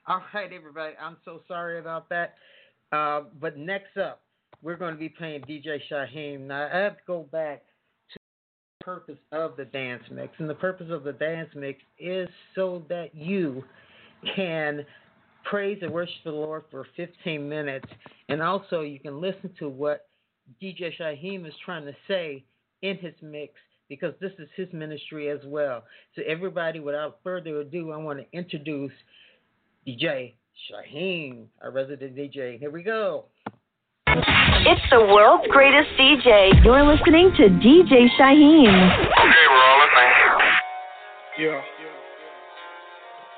All 0.06 0.22
right, 0.32 0.52
everybody. 0.52 0.94
I'm 1.00 1.16
so 1.24 1.42
sorry 1.48 1.78
about 1.78 2.08
that. 2.10 2.34
Uh, 2.92 3.22
but 3.40 3.56
next 3.58 3.96
up, 3.96 4.20
we're 4.62 4.76
going 4.76 4.94
to 4.94 4.98
be 4.98 5.08
playing 5.08 5.42
DJ 5.42 5.80
Shyheim. 5.90 6.46
Now, 6.46 6.68
I 6.72 6.78
have 6.78 6.96
to 6.96 7.02
go 7.06 7.28
back 7.32 7.62
to 8.12 8.18
the 8.78 8.84
purpose 8.84 9.18
of 9.32 9.56
the 9.56 9.64
dance 9.64 10.04
mix. 10.10 10.32
And 10.38 10.48
the 10.48 10.54
purpose 10.54 10.86
of 10.90 11.02
the 11.02 11.12
dance 11.12 11.50
mix 11.54 11.80
is 11.98 12.28
so 12.54 12.84
that 12.88 13.14
you 13.14 13.64
can 14.34 14.86
praise 15.48 15.78
and 15.82 15.92
worship 15.92 16.14
the 16.24 16.30
Lord 16.30 16.64
for 16.70 16.86
15 16.96 17.48
minutes. 17.48 17.86
And 18.28 18.42
also, 18.42 18.80
you 18.80 18.98
can 18.98 19.20
listen 19.20 19.50
to 19.58 19.68
what 19.68 20.08
DJ 20.62 20.90
Shyheim 20.98 21.46
is 21.46 21.54
trying 21.64 21.84
to 21.86 21.94
say 22.08 22.44
in 22.82 22.96
his 22.98 23.14
mix 23.22 23.54
because 23.88 24.14
this 24.20 24.32
is 24.38 24.48
his 24.56 24.68
ministry 24.72 25.30
as 25.30 25.40
well. 25.44 25.84
So, 26.14 26.22
everybody, 26.26 26.80
without 26.80 27.18
further 27.22 27.60
ado, 27.60 27.92
I 27.92 27.96
want 27.96 28.18
to 28.18 28.26
introduce 28.36 28.92
DJ 29.86 30.34
Shyheim, 30.70 31.46
our 31.62 31.70
resident 31.70 32.16
DJ. 32.16 32.58
Here 32.58 32.70
we 32.70 32.82
go. 32.82 33.26
It's 34.08 34.80
the 34.90 35.00
world's 35.00 35.46
greatest 35.50 35.90
DJ. 35.98 36.64
You're 36.64 36.84
listening 36.84 37.30
to 37.36 37.48
DJ 37.48 38.08
Shyheim. 38.18 38.92
Okay, 38.92 39.46
we're 39.50 39.62
all 39.62 39.78
listening. 39.78 40.12
Yeah. 41.38 41.60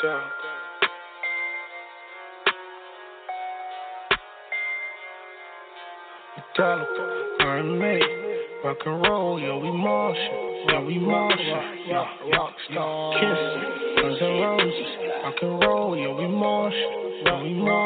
Down. 0.03 0.47
Dollar, 6.59 6.87
earn 7.42 7.79
me, 7.79 8.01
rock 8.64 8.79
and 8.85 9.03
roll, 9.07 9.38
yo, 9.38 9.61
we 9.61 9.71
Martian, 9.71 10.66
yo, 10.68 10.85
we 10.85 10.99
Martian, 10.99 11.47
yo, 11.87 12.05
rock 12.33 12.53
star, 12.68 13.12
kiss, 13.14 14.03
guns 14.03 14.18
and 14.21 14.40
roses, 14.40 14.90
rock 15.23 15.35
and 15.40 15.61
roll, 15.62 15.97
yo, 15.97 16.16
we 16.16 16.27
Martian, 16.27 17.23
yo, 17.25 17.42
we 17.44 17.55
Martian, 17.55 17.77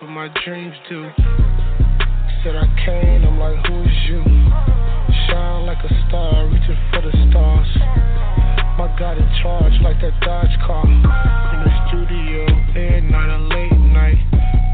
but 0.00 0.08
my 0.08 0.28
dreams 0.44 0.74
do. 0.88 1.10
Said 2.42 2.56
I 2.56 2.66
came, 2.84 3.24
I'm 3.24 3.38
like, 3.38 3.66
who 3.66 3.82
is 3.82 3.98
you? 4.08 4.22
Shine 5.28 5.66
like 5.66 5.82
a 5.84 5.92
star, 6.08 6.46
reaching 6.48 6.78
for 6.90 7.02
the 7.02 7.12
stars. 7.30 7.68
My 8.78 8.94
God 8.98 9.18
in 9.18 9.28
charge, 9.42 9.72
like 9.82 10.00
that 10.00 10.18
Dodge 10.20 10.56
car. 10.66 10.84
In 10.86 11.02
the 11.02 11.72
studio, 11.88 12.46
every 12.70 13.00
night, 13.02 13.30
a 13.30 13.38
late 13.38 13.78
night. 13.92 14.18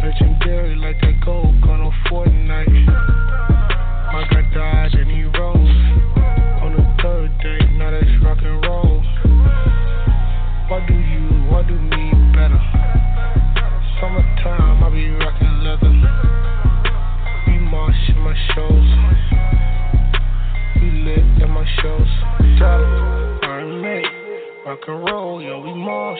Legendary, 0.02 0.76
like 0.76 1.00
that 1.00 1.20
gold 1.24 1.60
gun 1.62 1.80
on 1.80 1.92
Fortnite. 2.10 2.86
My 4.12 4.26
God 4.30 4.44
died 4.54 4.94
and 4.94 5.10
he 5.10 5.24
rose. 5.24 5.80
On 6.62 6.72
the 6.76 7.02
third 7.02 7.30
day, 7.42 7.58
now 7.76 7.90
that's 7.90 8.06
rock 8.22 8.38
and 8.42 8.64
roll. 8.64 9.02
Why 10.68 10.86
do 10.86 10.94
you, 10.94 11.50
why 11.50 11.62
do 11.66 11.89
shows. 21.82 22.08
Dollar, 22.58 23.38
earn 23.44 23.82
me. 23.82 24.02
Rock 24.66 24.80
and 24.86 25.04
roll, 25.04 25.42
yo, 25.42 25.60
we 25.60 25.74
march. 25.74 26.18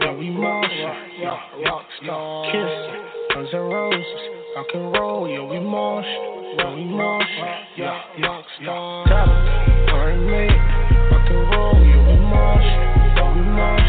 Yo, 0.00 0.16
we 0.16 0.30
march. 0.30 0.70
Yeah, 1.18 1.38
rock 1.66 1.84
star. 2.02 2.52
Kiss. 2.52 3.34
Guns 3.34 3.48
and 3.52 3.72
roses. 3.72 4.04
Rock 4.56 4.66
and 4.74 4.92
roll, 4.96 5.28
yo, 5.28 5.46
we 5.46 5.58
march. 5.58 6.06
Yo, 6.58 6.74
we 6.76 6.84
march. 6.84 7.26
Yeah, 7.76 8.00
rock 8.22 8.44
star. 8.62 9.06
Dollar, 9.08 9.88
earn 9.94 10.26
me. 10.26 10.46
Rock 11.10 11.30
and 11.30 11.50
roll, 11.50 11.84
yo, 11.84 11.98
we 12.06 12.20
march. 12.20 13.16
Yo, 13.16 13.34
we 13.34 13.40
march. 13.50 13.79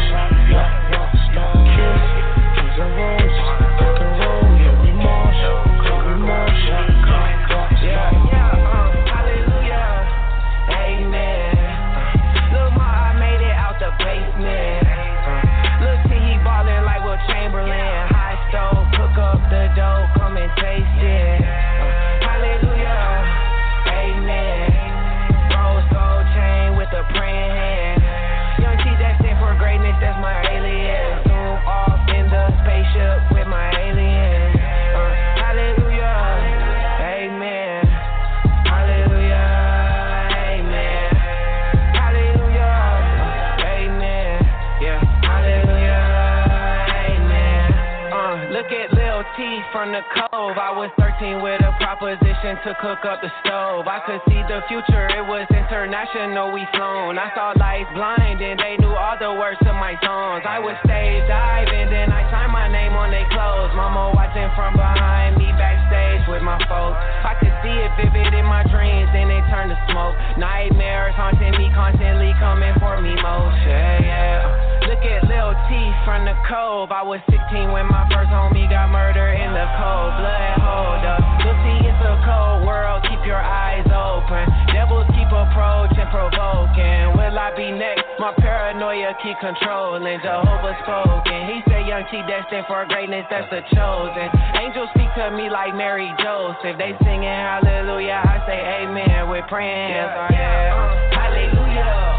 Grove. 49.72 50.60
I 50.60 50.68
was 50.76 50.92
13 51.00 51.40
with 51.40 51.56
a 51.64 51.72
proposition 51.80 52.60
to 52.60 52.76
cook 52.84 53.08
up 53.08 53.24
the 53.24 53.32
stove. 53.40 53.88
I 53.88 54.04
could 54.04 54.20
see 54.28 54.44
the 54.44 54.60
future, 54.68 55.08
it 55.08 55.24
was 55.24 55.48
international, 55.48 56.52
we 56.52 56.68
flown. 56.76 57.16
I 57.16 57.32
saw 57.32 57.56
lights 57.56 57.88
blind 57.96 58.44
and 58.44 58.60
they 58.60 58.76
knew 58.76 58.92
all 58.92 59.16
the 59.16 59.32
words 59.32 59.56
to 59.64 59.72
my 59.72 59.96
songs. 60.04 60.44
I 60.44 60.60
would 60.60 60.76
stage 60.84 61.24
dive 61.24 61.72
and 61.72 61.88
then 61.88 62.12
I 62.12 62.28
signed 62.28 62.52
my 62.52 62.68
name 62.68 62.92
on 62.92 63.16
their 63.16 63.24
clothes. 63.32 63.72
Mama 63.72 64.12
watching 64.12 64.52
from 64.52 64.76
behind 64.76 65.40
me 65.40 65.48
backstage 65.56 66.28
with 66.28 66.44
my 66.44 66.60
folks. 66.68 67.00
I 67.24 67.32
could 67.40 67.51
see 67.62 67.78
it 67.78 67.92
vivid 67.94 68.34
in 68.34 68.44
my 68.44 68.66
dreams, 68.66 69.08
then 69.14 69.30
it 69.30 69.46
turned 69.46 69.70
to 69.70 69.78
smoke. 69.90 70.18
Nightmares 70.36 71.14
haunting 71.14 71.54
me, 71.54 71.70
constantly 71.70 72.34
coming 72.42 72.74
for 72.82 72.98
me 73.00 73.14
most. 73.22 73.58
Yeah, 73.62 74.02
yeah. 74.02 74.82
Look 74.90 75.02
at 75.06 75.22
Lil 75.30 75.54
T 75.70 75.72
from 76.02 76.26
the 76.26 76.34
Cove. 76.50 76.90
I 76.90 77.06
was 77.06 77.22
16 77.30 77.70
when 77.70 77.86
my 77.86 78.02
first 78.10 78.34
homie 78.34 78.66
got 78.66 78.90
murdered 78.90 79.38
in 79.38 79.54
the 79.54 79.66
cold. 79.78 80.10
Blood 80.18 80.58
hold 80.58 81.06
up. 81.06 81.22
You'll 81.46 81.58
see 81.62 81.86
it's 81.86 82.02
a 82.02 82.18
cold 82.26 82.66
world. 82.66 83.06
Keep 83.06 83.22
your 83.22 83.38
eyes 83.38 83.86
open. 83.86 84.42
Devils 84.74 85.06
keep 85.32 85.48
approaching, 85.48 86.08
provoking. 86.12 87.16
Will 87.16 87.38
I 87.38 87.52
be 87.56 87.72
next? 87.72 88.04
My 88.18 88.32
paranoia 88.36 89.16
keep 89.22 89.38
controlling. 89.40 90.20
Jehovah 90.20 90.76
spoken. 90.84 91.48
He 91.48 91.62
said, 91.68 91.88
Young 91.88 92.04
T 92.10 92.20
destined 92.28 92.66
for 92.68 92.84
greatness. 92.86 93.24
That's 93.30 93.48
the 93.48 93.62
chosen. 93.72 94.28
Angels 94.60 94.88
speak 94.94 95.08
to 95.16 95.30
me 95.32 95.48
like 95.48 95.74
Mary 95.74 96.12
Joseph. 96.20 96.76
They 96.76 96.92
singing 97.04 97.24
hallelujah. 97.24 98.20
I 98.20 98.44
say 98.46 98.60
amen 98.84 99.30
with 99.30 99.44
praying. 99.48 99.96
Yeah, 99.96 100.28
yeah. 100.30 101.16
Hallelujah. 101.16 102.11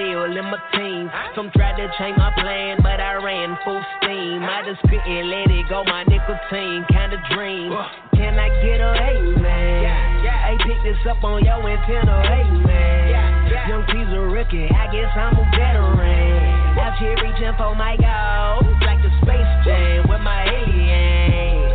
Deal 0.00 0.24
in 0.24 0.44
my 0.48 0.56
teens. 0.72 1.12
Some 1.36 1.52
tried 1.52 1.76
to 1.76 1.86
change 2.00 2.16
my 2.16 2.32
plan, 2.40 2.80
but 2.80 3.00
I 3.00 3.20
ran 3.20 3.56
full 3.64 3.82
steam. 4.00 4.40
I 4.40 4.64
just 4.64 4.80
couldn't 4.88 5.28
let 5.28 5.52
it 5.52 5.68
go, 5.68 5.84
my 5.84 6.04
nicotine 6.08 6.88
kind 6.88 7.12
of 7.12 7.20
dream. 7.36 7.68
Can 8.16 8.40
I 8.40 8.48
get 8.64 8.80
a 8.80 8.90
amen? 8.96 10.24
Hey, 10.24 10.56
pick 10.64 10.80
this 10.82 11.00
up 11.04 11.22
on 11.22 11.44
your 11.44 11.60
antenna, 11.60 12.16
amen. 12.24 13.68
Young 13.68 13.84
T's 13.92 14.08
a 14.16 14.20
rookie, 14.32 14.68
I 14.72 14.88
guess 14.88 15.12
I'm 15.12 15.36
a 15.36 15.44
veteran. 15.52 16.80
Out 16.80 16.96
here 16.96 17.16
reaching 17.20 17.54
for 17.60 17.76
my 17.76 17.94
goals, 18.00 18.64
like 18.82 19.00
the 19.04 19.12
Space 19.20 19.52
Jam 19.68 20.08
with 20.08 20.22
my 20.24 20.48
alien. 20.48 21.68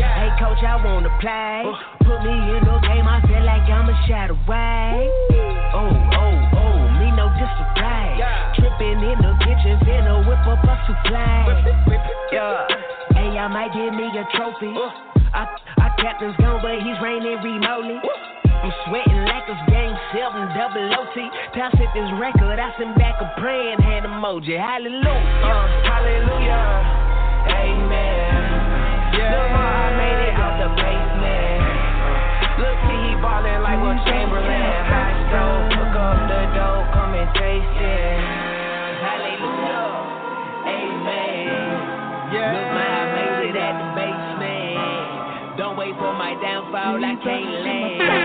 Hey, 0.00 0.30
coach, 0.40 0.62
I 0.64 0.80
wanna 0.80 1.12
play. 1.20 1.68
Put 2.00 2.24
me 2.24 2.32
in 2.56 2.64
the 2.64 2.78
game, 2.88 3.06
I 3.06 3.20
feel 3.28 3.44
like 3.44 3.68
I'm 3.68 3.88
a 3.88 3.96
shadow. 4.08 4.38
A 14.24 14.36
trophy. 14.40 14.72
I, 15.36 15.44
I 15.76 15.92
captain's 16.00 16.32
gone, 16.40 16.64
but 16.64 16.80
he's 16.80 16.96
reigning 17.04 17.44
remotely. 17.44 18.00
I'm 18.00 18.72
sweating 18.88 19.20
like 19.28 19.44
it's 19.44 19.60
game 19.68 19.92
seven, 20.16 20.48
double 20.56 20.80
OT. 20.96 21.28
Pass 21.52 21.76
it 21.76 21.92
this 21.92 22.08
record, 22.16 22.56
I 22.56 22.72
send 22.80 22.96
back 22.96 23.20
a 23.20 23.28
praying 23.36 23.84
hand 23.84 24.08
emoji. 24.08 24.56
Hallelujah, 24.56 25.04
uh, 25.04 25.68
hallelujah, 25.84 26.64
amen. 27.52 29.12
Yeah, 29.12 29.92
made 30.00 30.32
it 30.32 30.40
out 30.40 30.56
the 30.56 30.72
basement. 30.72 31.60
Look, 32.64 32.78
see, 32.88 33.00
he 33.04 33.20
ballin' 33.20 33.60
like 33.60 33.76
Wilt 33.76 34.00
Chamberlain. 34.08 34.72
High 34.88 35.20
stove, 35.28 35.68
hook 35.84 36.00
up 36.00 36.16
the 36.32 36.48
come 36.96 37.12
and 37.12 37.28
taste 37.36 37.76
it. 37.76 38.16
Hallelujah, 39.04 39.84
amen. 40.64 42.32
Yeah. 42.32 42.56
Look, 42.56 43.13
wait 45.84 45.96
for 45.96 46.14
my 46.14 46.34
downfall, 46.40 47.04
I 47.04 47.16
can't 47.22 47.44
land. 47.64 48.23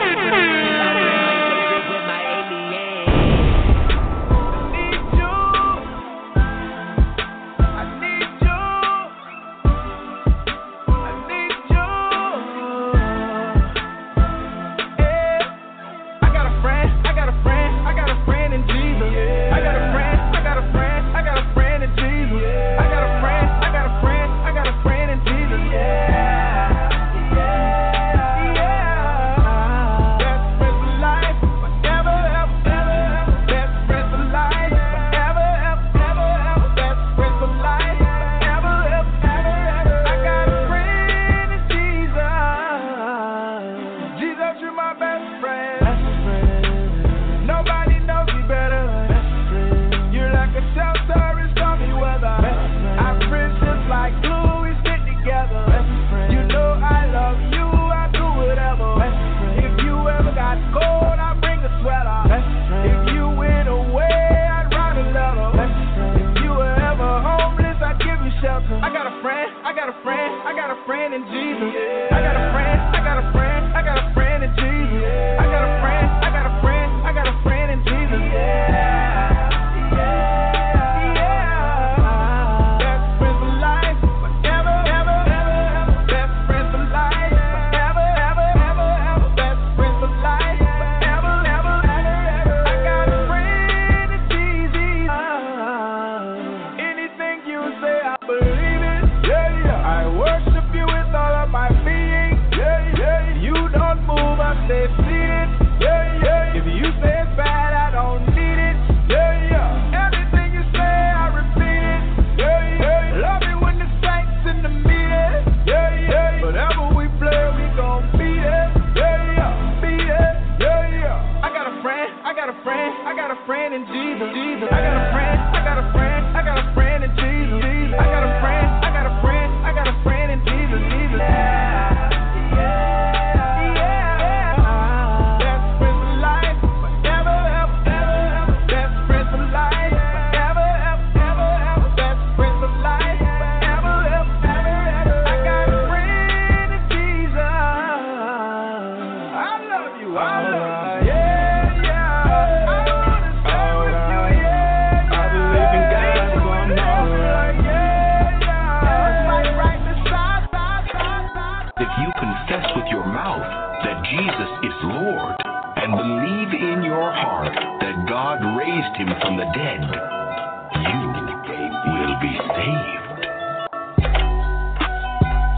Saved. 172.59 173.23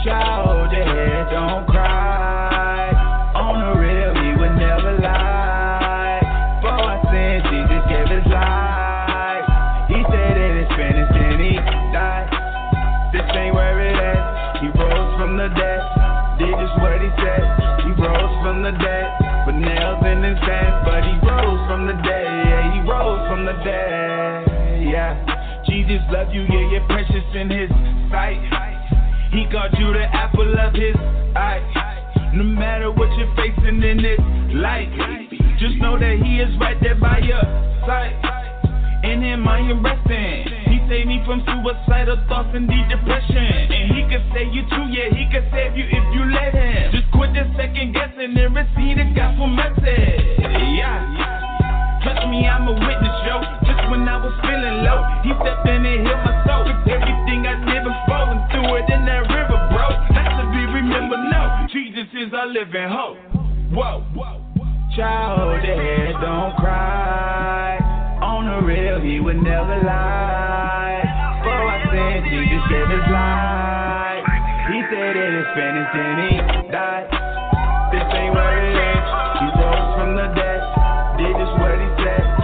Child, 0.05 0.49
oh, 0.49 1.29
don't 1.29 1.65
cry. 1.65 2.93
On 3.37 3.53
the 3.57 3.73
real, 3.79 4.13
he 4.21 4.29
would 4.37 4.55
never 4.57 4.97
lie. 5.01 6.21
For 6.61 6.73
our 6.73 6.97
sins, 7.09 7.41
Jesus 7.49 7.83
gave 7.89 8.09
his 8.09 8.25
life. 8.29 9.45
He 9.89 9.99
said 10.09 10.33
that 10.37 10.53
it's 10.61 10.73
finished 10.73 11.17
and 11.17 11.41
he 11.41 11.53
died. 11.93 12.29
This 13.13 13.25
ain't 13.33 13.53
where 13.53 13.77
it 13.81 13.97
ends. 13.97 14.61
He 14.61 14.67
rose 14.73 15.11
from 15.17 15.37
the 15.37 15.49
dead. 15.53 15.81
Did 16.37 16.53
just 16.53 16.75
what 16.81 16.97
he 17.01 17.09
said. 17.21 17.45
He 17.85 17.91
rose 17.97 18.33
from 18.41 18.61
the 18.61 18.73
dead. 18.77 19.07
But 19.45 19.57
nails 19.57 20.01
in 20.05 20.21
his 20.21 20.39
hands. 20.41 20.85
But 20.85 21.05
he 21.05 21.13
rose 21.21 21.61
from 21.69 21.85
the 21.85 21.97
dead. 22.01 22.25
Yeah, 22.25 22.73
he 22.73 22.79
rose 22.89 23.21
from 23.29 23.45
the 23.45 23.53
dead. 23.65 23.90
Jesus 25.91 26.07
loved 26.07 26.31
you. 26.31 26.47
Yeah, 26.47 26.71
you're 26.71 26.87
precious 26.87 27.27
in 27.35 27.51
his 27.51 27.67
sight. 28.07 28.39
He 29.35 29.43
called 29.51 29.75
you 29.75 29.91
the 29.91 30.07
apple 30.07 30.47
of 30.47 30.71
his 30.71 30.95
eye. 31.35 31.59
No 32.33 32.43
matter 32.43 32.91
what 32.91 33.11
you're 33.19 33.35
facing 33.35 33.83
in 33.83 33.99
this 33.99 34.19
life, 34.55 34.87
just 35.59 35.75
know 35.83 35.99
that 35.99 36.15
he 36.23 36.39
is 36.39 36.47
right 36.63 36.79
there 36.79 36.95
by 36.95 37.19
your 37.19 37.43
side. 37.83 38.15
In 39.03 39.19
him 39.19 39.43
I 39.43 39.59
am 39.67 39.83
resting. 39.83 40.47
He 40.71 40.79
saved 40.87 41.11
me 41.11 41.19
from 41.27 41.43
suicidal 41.43 42.23
thoughts 42.31 42.55
and 42.55 42.71
deep 42.71 42.87
depression. 42.87 43.51
And 43.67 43.91
he 43.91 44.07
could 44.07 44.23
save 44.31 44.47
you 44.55 44.63
too, 44.71 44.85
yeah, 44.95 45.11
he 45.11 45.27
could 45.27 45.43
save 45.51 45.75
you 45.75 45.91
if 45.91 46.05
you 46.15 46.23
let 46.31 46.55
him. 46.55 46.95
Just 46.95 47.11
quit 47.11 47.35
the 47.35 47.51
second 47.59 47.91
guessing 47.91 48.31
and 48.31 48.55
receive 48.55 48.95
the 48.95 49.11
gospel 49.11 49.51
message. 49.51 50.39
Yeah. 50.71 51.99
Trust 51.99 52.31
me, 52.31 52.47
I'm 52.47 52.63
a 52.63 52.79
witness, 52.79 53.17
yo. 53.27 53.60
When 53.91 54.07
I 54.07 54.23
was 54.23 54.31
feeling 54.39 54.87
low, 54.87 55.03
he 55.19 55.35
stepped 55.35 55.67
in 55.67 55.83
and 55.83 56.07
healed 56.07 56.23
my 56.23 56.31
soul. 56.47 56.63
Everything 56.63 57.43
I 57.43 57.59
did 57.59 57.83
before 57.83 58.23
and 58.31 58.39
threw 58.47 58.63
it 58.79 58.87
in 58.87 59.03
that 59.03 59.27
river, 59.27 59.59
bro. 59.67 59.83
Not 60.15 60.31
to 60.39 60.47
be 60.47 60.63
remembered, 60.63 61.27
no. 61.27 61.67
Jesus 61.67 62.07
is 62.15 62.31
our 62.31 62.47
living 62.47 62.87
hope. 62.87 63.19
Whoa, 63.75 63.99
child, 64.95 65.59
eh, 65.67 66.15
don't 66.23 66.55
cry. 66.55 67.83
On 68.23 68.47
the 68.47 68.63
real, 68.63 69.03
he 69.03 69.19
would 69.19 69.43
never 69.43 69.83
lie. 69.83 71.03
For 71.43 71.51
I 71.51 71.83
said 71.91 72.23
Jesus 72.31 72.63
gave 72.71 72.87
his 72.87 73.07
life. 73.11 74.23
He 74.71 74.79
said 74.87 75.19
it 75.19 75.31
is 75.35 75.47
finished 75.51 75.95
and 75.99 76.17
he 76.31 76.31
died. 76.71 77.11
This 77.91 78.07
ain't 78.07 78.31
where 78.39 78.55
it 78.55 78.71
ends. 78.71 79.11
He 79.35 79.47
rose 79.59 79.91
from 79.99 80.15
the 80.15 80.27
dead. 80.31 80.63
Did 81.19 81.35
just 81.35 81.59
what 81.59 81.75
he 81.75 81.91
said. 82.07 82.40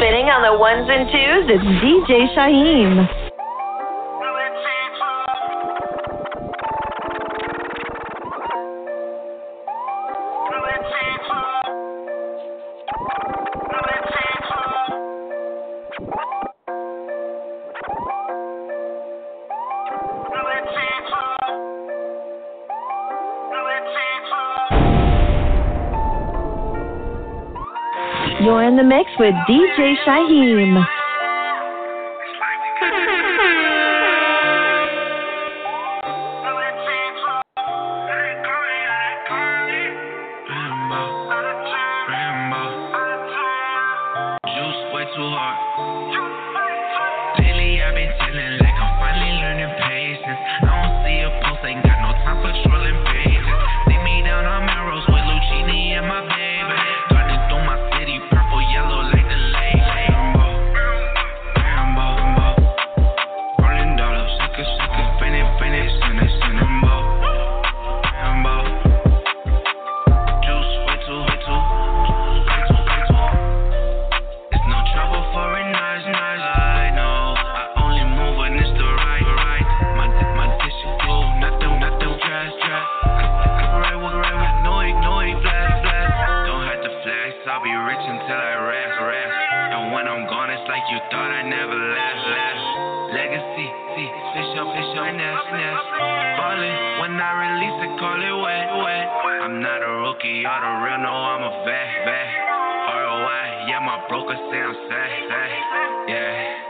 Spinning 0.00 0.32
on 0.32 0.40
the 0.40 0.56
ones 0.56 0.88
and 0.88 1.04
twos, 1.12 1.44
it's 1.52 1.68
DJ 1.84 2.32
Shyheim. 2.32 3.19
With 29.20 29.34
DJ 29.46 29.96
Shyheim. 30.06 30.99
Broker 104.20 104.36
say 104.52 104.60
I'm 104.60 104.76
sad, 104.88 105.10
sad, 105.28 105.50
yeah. 106.08 106.68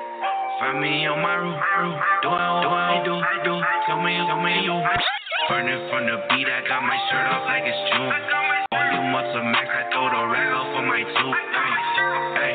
Find 0.61 0.79
me 0.79 1.07
on 1.07 1.19
my 1.19 1.35
roof, 1.35 1.59
roof, 1.83 1.99
what 2.23 2.39
I 2.39 3.03
do, 3.03 3.17
do. 3.43 3.55
Tell 3.91 3.99
me, 3.99 4.15
tell 4.23 4.39
me 4.39 4.63
you. 4.63 4.79
Burning 5.49 5.83
from 5.91 6.07
the 6.07 6.17
beat, 6.31 6.47
I 6.47 6.63
got 6.69 6.85
my 6.87 6.95
shirt 7.11 7.27
off 7.27 7.43
like 7.51 7.67
it's 7.67 7.81
June. 7.91 8.15
Volume 8.71 9.15
up 9.19 9.27
to 9.35 9.41
max, 9.51 9.67
I 9.67 9.83
throw 9.91 10.07
the 10.07 10.23
rag 10.31 10.53
off 10.55 10.69
for 10.79 10.85
my 10.87 11.03
two. 11.03 11.33
Hey, 11.59 11.75
hey, 12.39 12.55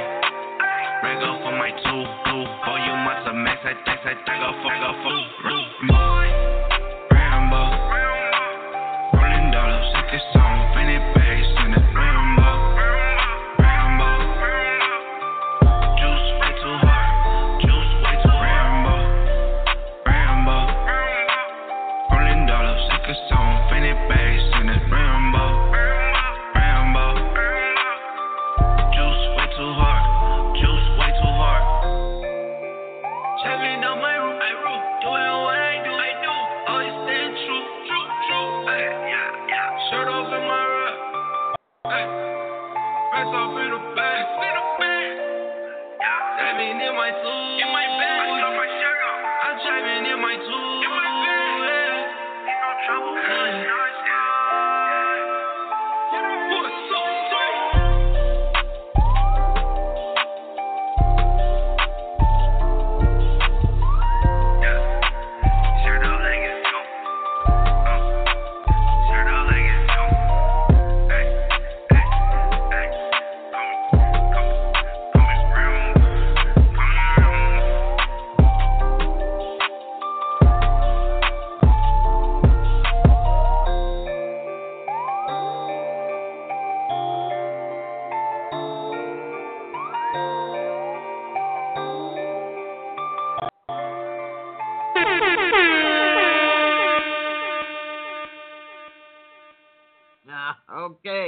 rag 1.03 1.19
off 1.27 1.43
for 1.43 1.55
my 1.59 1.71
two, 1.75 2.01
two. 2.29 2.41
Volume 2.63 3.03
up 3.03 3.19
to 3.27 3.33
max, 3.35 3.59
I 3.67 3.75
think 3.83 3.99
I 3.99 4.15
tag 4.23 4.41
off 4.47 4.55
for, 4.63 4.71
off 4.71 4.95
for, 5.03 5.11
Rambo, 5.43 6.74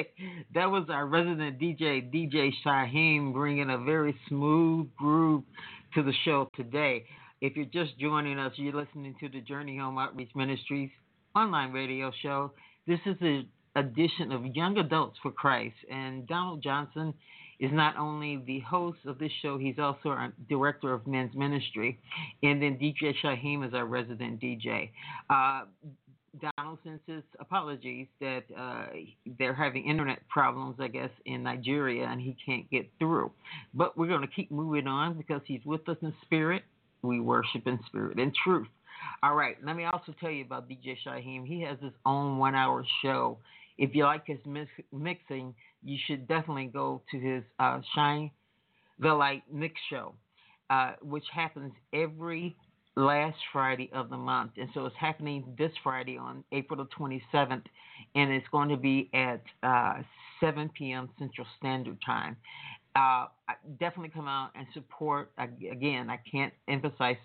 That 0.54 0.72
was 0.72 0.86
our 0.90 1.06
resident 1.06 1.60
DJ, 1.60 2.12
DJ 2.14 2.52
Shyheim, 2.66 3.34
bringing 3.34 3.70
a 3.70 3.78
very 3.78 4.16
smooth 4.28 4.88
groove 4.98 5.44
to 5.94 6.04
the 6.04 6.14
show 6.26 6.50
today. 6.56 7.06
If 7.42 7.56
you're 7.56 7.66
just 7.66 7.98
joining 8.00 8.40
us, 8.40 8.54
you're 8.56 8.74
listening 8.74 9.16
to 9.20 9.30
the 9.30 9.42
Journey 9.42 9.78
Home 9.78 9.98
Outreach 9.98 10.32
Ministries 10.36 10.90
online 11.36 11.72
radio 11.72 12.12
show. 12.22 12.52
This 12.88 13.00
is 13.06 13.16
an 13.22 13.48
edition 13.76 14.32
of 14.32 14.46
Young 14.56 14.78
Adults 14.78 15.18
for 15.22 15.32
Christ, 15.32 15.76
and 15.92 16.28
Donald 16.28 16.64
Johnson 16.64 17.14
is 17.60 17.72
not 17.74 17.98
only 17.98 18.44
the 18.46 18.60
host 18.62 19.00
of 19.06 19.18
this 19.18 19.32
show, 19.42 19.58
he's 19.58 19.80
also 19.80 20.10
our 20.10 20.32
director 20.48 20.94
of 20.94 21.06
men's 21.08 21.34
ministry. 21.36 22.00
And 22.44 22.62
then 22.62 22.78
DJ 22.78 23.14
Shyheim 23.24 23.68
is 23.68 23.74
our 23.74 23.86
resident 23.86 24.40
DJ. 24.40 24.92
Uh, 25.30 25.62
Donald 26.58 26.80
sends 26.84 27.02
his 27.08 27.24
apologies 27.40 28.08
that 28.20 28.44
uh, 28.58 28.88
they're 29.40 29.54
having 29.54 29.86
internet 29.86 30.20
problems, 30.30 30.76
I 30.80 30.88
guess, 30.88 31.10
in 31.26 31.44
Nigeria, 31.44 32.06
and 32.06 32.22
he 32.22 32.36
can't 32.46 32.70
get 32.70 32.90
through. 33.00 33.32
But 33.74 33.98
we're 33.98 34.08
going 34.08 34.22
to 34.22 34.28
keep 34.28 34.52
moving 34.52 34.88
on 34.88 35.18
because 35.18 35.42
he's 35.46 35.66
with 35.66 35.88
us 35.90 35.98
in 36.02 36.14
spirit. 36.24 36.64
We 37.02 37.20
worship 37.20 37.66
in 37.66 37.80
spirit 37.88 38.20
and 38.20 38.34
truth. 38.44 38.68
All 39.24 39.36
right, 39.36 39.56
let 39.64 39.76
me 39.76 39.86
also 39.86 40.14
tell 40.20 40.32
you 40.32 40.44
about 40.44 40.68
DJ 40.70 40.96
Shyheim. 41.06 41.46
He 41.46 41.62
has 41.62 41.78
his 41.82 41.94
own 42.06 42.38
one 42.38 42.56
hour 42.56 42.86
show. 43.02 43.38
If 43.78 43.94
you 43.94 44.04
like 44.04 44.26
his 44.26 44.40
mix- 44.46 44.72
mixing, 44.92 45.54
you 45.84 45.98
should 46.08 46.28
definitely 46.28 46.66
go 46.66 47.02
to 47.12 47.20
his 47.20 47.44
uh, 47.60 47.80
Shine 47.94 48.32
the 49.00 49.14
Light 49.14 49.44
Mix 49.52 49.76
Show, 49.90 50.14
uh, 50.70 50.94
which 51.02 51.26
happens 51.34 51.74
every 51.94 52.56
last 52.98 53.38
Friday 53.54 53.92
of 53.94 54.10
the 54.10 54.18
month. 54.18 54.52
And 54.58 54.68
so 54.74 54.86
it's 54.88 54.96
happening 55.00 55.44
this 55.58 55.72
Friday 55.84 56.18
on 56.18 56.44
April 56.52 56.84
the 56.84 56.90
27th, 57.00 57.62
and 58.16 58.32
it's 58.32 58.48
going 58.52 58.70
to 58.70 58.78
be 58.78 59.10
at 59.14 59.44
uh, 59.62 60.02
7 60.40 60.70
p.m. 60.76 61.08
Central 61.20 61.46
Standard 61.60 62.00
Time. 62.04 62.36
Uh, 62.96 63.28
definitely 63.80 64.10
come 64.10 64.28
out 64.28 64.50
and 64.56 64.66
support. 64.74 65.32
Again, 65.38 66.10
I 66.10 66.20
can't 66.30 66.52
emphasize 66.68 67.18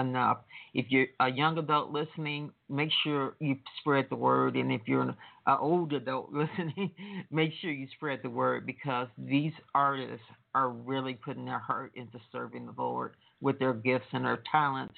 enough. 0.00 0.38
If 0.72 0.86
you're 0.88 1.08
a 1.20 1.30
young 1.30 1.58
adult 1.58 1.90
listening, 1.90 2.50
make 2.70 2.88
sure 3.04 3.34
you 3.38 3.56
spread 3.80 4.06
the 4.08 4.16
word. 4.16 4.56
And 4.56 4.72
if 4.72 4.80
you're 4.86 5.02
an 5.02 5.14
old 5.46 5.92
adult 5.92 6.32
listening, 6.32 6.90
make 7.30 7.52
sure 7.60 7.70
you 7.70 7.86
spread 7.94 8.20
the 8.22 8.30
word 8.30 8.64
because 8.64 9.08
these 9.18 9.52
artists 9.74 10.24
are 10.54 10.70
really 10.70 11.12
putting 11.12 11.44
their 11.44 11.58
heart 11.58 11.92
into 11.94 12.18
serving 12.32 12.64
the 12.64 12.72
Lord 12.78 13.12
with 13.42 13.58
their 13.58 13.74
gifts 13.74 14.06
and 14.12 14.24
their 14.24 14.42
talents 14.50 14.94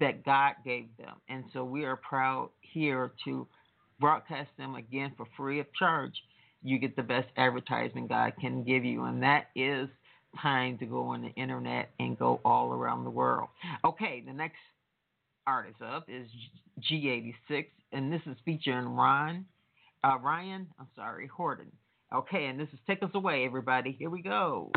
that 0.00 0.24
God 0.24 0.54
gave 0.64 0.86
them. 0.98 1.14
And 1.28 1.44
so 1.52 1.64
we 1.64 1.84
are 1.84 1.96
proud 1.96 2.50
here 2.60 3.12
to 3.24 3.46
broadcast 4.00 4.50
them 4.58 4.74
again 4.74 5.12
for 5.16 5.26
free 5.36 5.60
of 5.60 5.66
charge. 5.78 6.12
You 6.62 6.78
get 6.78 6.96
the 6.96 7.02
best 7.02 7.28
advertising 7.36 8.06
God 8.06 8.32
can 8.40 8.64
give 8.64 8.84
you, 8.84 9.04
and 9.04 9.22
that 9.22 9.46
is 9.54 9.88
time 10.40 10.76
to 10.78 10.86
go 10.86 11.02
on 11.02 11.22
the 11.22 11.30
internet 11.40 11.90
and 11.98 12.18
go 12.18 12.40
all 12.44 12.72
around 12.72 13.04
the 13.04 13.10
world. 13.10 13.48
Okay, 13.84 14.22
the 14.26 14.32
next 14.32 14.58
artist 15.46 15.80
up 15.80 16.04
is 16.08 16.28
G86, 16.90 17.66
and 17.92 18.12
this 18.12 18.20
is 18.26 18.36
featuring 18.44 18.88
Ron, 18.88 19.46
uh, 20.04 20.18
Ryan, 20.20 20.66
I'm 20.78 20.88
sorry, 20.94 21.26
Horton. 21.26 21.72
Okay, 22.14 22.46
and 22.46 22.58
this 22.58 22.68
is 22.72 22.78
Take 22.86 23.02
Us 23.02 23.10
Away, 23.14 23.44
everybody. 23.44 23.92
Here 23.98 24.10
we 24.10 24.22
go. 24.22 24.70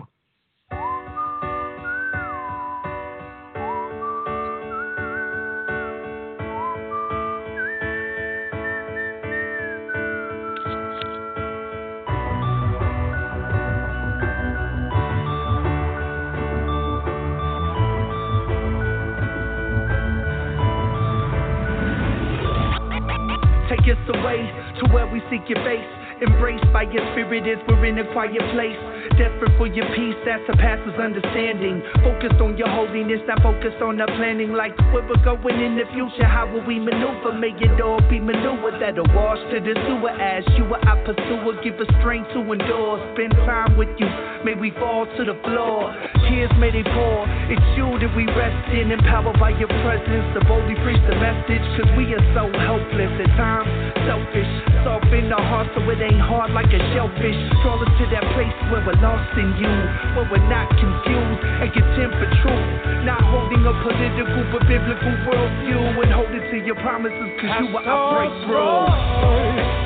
Your 25.50 25.64
face. 25.64 25.88
Embraced 26.22 26.71
your 26.90 27.06
spirit 27.14 27.46
is. 27.46 27.62
we're 27.68 27.86
in 27.86 28.00
a 28.00 28.08
quiet 28.14 28.42
place. 28.58 28.80
Desperate 29.20 29.54
for 29.58 29.68
your 29.68 29.86
peace 29.94 30.18
that 30.26 30.42
surpasses 30.48 30.98
understanding. 30.98 31.84
Focused 32.02 32.42
on 32.42 32.58
your 32.58 32.70
holiness, 32.70 33.22
not 33.28 33.42
focused 33.44 33.78
on 33.84 33.98
the 33.98 34.08
planning. 34.18 34.54
Like 34.54 34.74
where 34.90 35.06
we're 35.06 35.22
going 35.22 35.62
in 35.62 35.78
the 35.78 35.86
future, 35.94 36.26
how 36.26 36.50
will 36.50 36.66
we 36.66 36.80
maneuver? 36.80 37.34
May 37.38 37.54
it 37.54 37.78
all 37.82 38.02
be 38.10 38.20
maneuver 38.20 38.74
that'll 38.80 39.06
wash 39.14 39.42
to 39.54 39.60
the 39.62 39.78
sewer 39.86 40.16
as 40.16 40.42
you 40.58 40.66
are 40.74 40.82
our 40.88 40.98
pursuer. 41.06 41.54
Give 41.62 41.76
us 41.78 41.90
strength 42.02 42.34
to 42.34 42.40
endure. 42.42 42.98
Spend 43.14 43.34
time 43.46 43.78
with 43.78 43.92
you, 44.00 44.10
may 44.42 44.56
we 44.56 44.72
fall 44.80 45.06
to 45.06 45.22
the 45.28 45.38
floor. 45.46 45.92
Tears 46.26 46.52
may 46.58 46.72
they 46.72 46.86
pour. 46.88 47.28
It's 47.52 47.70
you 47.76 47.86
that 48.00 48.12
we 48.16 48.26
rest 48.32 48.72
in, 48.74 48.90
empowered 48.90 49.38
by 49.38 49.52
your 49.60 49.70
presence 49.84 50.26
to 50.34 50.40
boldly 50.48 50.80
preach 50.82 51.02
the 51.06 51.18
message. 51.20 51.66
Cause 51.78 51.92
we 52.00 52.16
are 52.16 52.26
so 52.34 52.48
helpless 52.48 53.14
at 53.22 53.32
times, 53.38 53.70
selfish. 54.08 54.52
soft 54.88 55.12
in 55.12 55.30
our 55.30 55.44
hearts 55.44 55.70
so 55.76 55.84
it 55.92 56.00
ain't 56.02 56.22
hard 56.22 56.52
like 56.56 56.71
a 56.74 56.80
shellfish. 56.96 57.40
Us 57.62 57.90
to 57.98 58.06
that 58.14 58.26
place 58.38 58.54
where 58.70 58.84
we're 58.86 59.00
lost 59.02 59.34
in 59.38 59.58
you, 59.58 59.74
where 60.14 60.28
we're 60.30 60.50
not 60.50 60.70
confused 60.70 61.42
and 61.42 61.70
content 61.74 62.14
for 62.14 62.30
truth. 62.46 62.68
Not 63.06 63.22
holding 63.26 63.66
a 63.66 63.74
political 63.82 64.44
but 64.54 64.68
biblical 64.70 65.14
worldview 65.26 66.04
and 66.04 66.12
holding 66.14 66.46
to 66.52 66.58
your 66.66 66.76
promises 66.76 67.30
cause 67.42 67.66
you 67.66 67.76
are 67.76 67.86
our 67.86 68.22
breakthrough. 68.22 69.82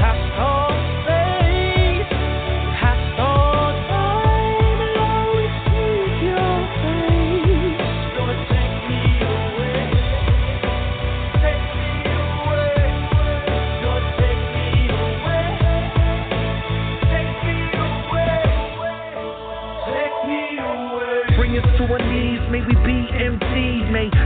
Bring 0.00 0.69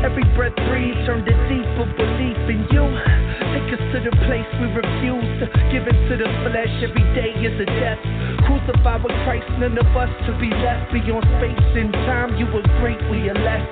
every 0.04 0.24
breath 0.36 0.54
breathe 0.68 0.94
turn 1.06 1.24
to 1.24 1.32
deeper 1.48 1.86
belief 1.96 2.36
in 2.52 2.66
you. 2.70 3.33
Take 3.64 3.80
us 3.80 3.86
to 3.96 4.00
the 4.04 4.12
place 4.28 4.44
we 4.60 4.68
refuse 4.76 5.24
to 5.40 5.48
give 5.72 5.88
in 5.88 5.96
to 6.12 6.14
the 6.20 6.28
flesh. 6.44 6.68
Every 6.84 7.06
day 7.16 7.32
is 7.32 7.56
a 7.56 7.64
death. 7.80 7.96
Crucified 8.44 9.00
with 9.00 9.16
Christ, 9.24 9.48
none 9.56 9.80
of 9.80 9.88
us 9.96 10.12
to 10.28 10.36
be 10.36 10.52
left 10.52 10.92
beyond 10.92 11.24
space 11.40 11.72
and 11.72 11.88
time. 12.04 12.36
You 12.36 12.44
were 12.44 12.60
great, 12.84 13.00
we 13.08 13.24
are 13.32 13.40
less. 13.40 13.64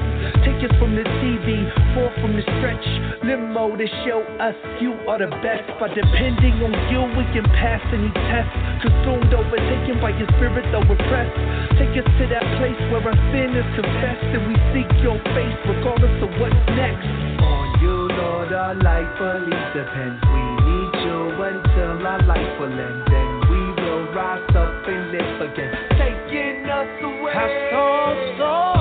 Take 0.49 0.65
us 0.65 0.73
from 0.81 0.97
the 0.97 1.05
TV, 1.21 1.69
forth 1.93 2.17
from 2.25 2.41
the 2.41 2.45
stretch. 2.57 2.81
Limo 3.21 3.77
to 3.77 3.85
show 4.09 4.25
us 4.41 4.57
you 4.81 4.97
are 5.05 5.21
the 5.21 5.29
best. 5.45 5.69
By 5.77 5.93
depending 5.93 6.65
on 6.65 6.73
you, 6.89 7.13
we 7.13 7.29
can 7.37 7.45
pass 7.61 7.85
any 7.93 8.09
test. 8.33 8.49
Consumed, 8.81 9.29
overtaken 9.29 10.01
by 10.01 10.17
your 10.17 10.29
spirit, 10.41 10.65
though 10.73 10.89
repressed. 10.89 11.37
Take 11.77 12.01
us 12.01 12.09
to 12.17 12.25
that 12.33 12.49
place 12.57 12.81
where 12.89 13.13
our 13.13 13.19
sin 13.29 13.53
is 13.53 13.69
confessed 13.77 14.25
and 14.41 14.49
we 14.49 14.57
seek 14.73 14.89
your 15.05 15.21
face 15.37 15.59
regardless 15.69 16.17
of 16.25 16.33
what's 16.41 16.65
next. 16.81 17.62
Our 18.53 18.75
life 18.75 19.09
fully 19.19 19.57
depends. 19.73 20.21
We 20.29 20.43
need 20.69 20.93
you 21.05 21.43
until 21.43 22.07
our 22.07 22.23
life 22.23 22.61
will 22.61 22.69
end. 22.71 23.03
Then 23.09 23.51
we 23.51 23.83
will 23.83 24.13
rise 24.13 24.55
up 24.55 24.87
and 24.87 25.11
live 25.11 25.41
again. 25.51 25.73
Taking 25.97 26.67
us 26.69 27.03
away. 27.03 27.33
Have 27.33 27.51
so, 27.73 28.37
so. 28.39 28.72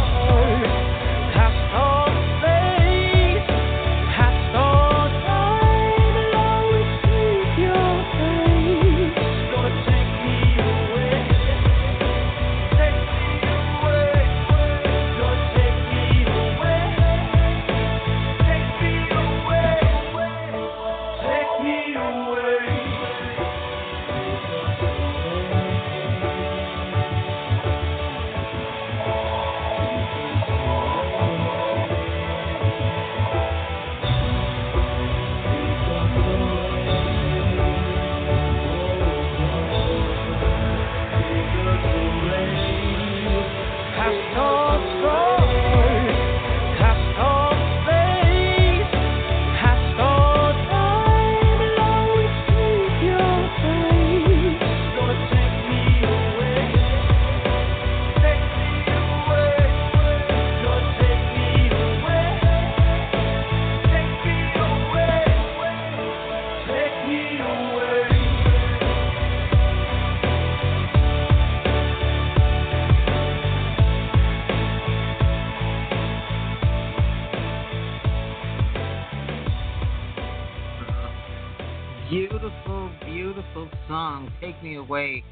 Song. 84.21 84.31
Take 84.41 84.61
Me 84.63 84.75
Away, 84.75 85.23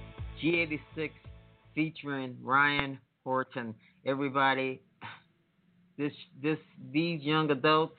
G86 0.41 1.11
featuring 1.75 2.37
Ryan 2.43 2.99
Horton. 3.23 3.75
Everybody, 4.05 4.81
this 5.97 6.13
this 6.41 6.57
these 6.91 7.21
young 7.21 7.51
adults 7.51 7.97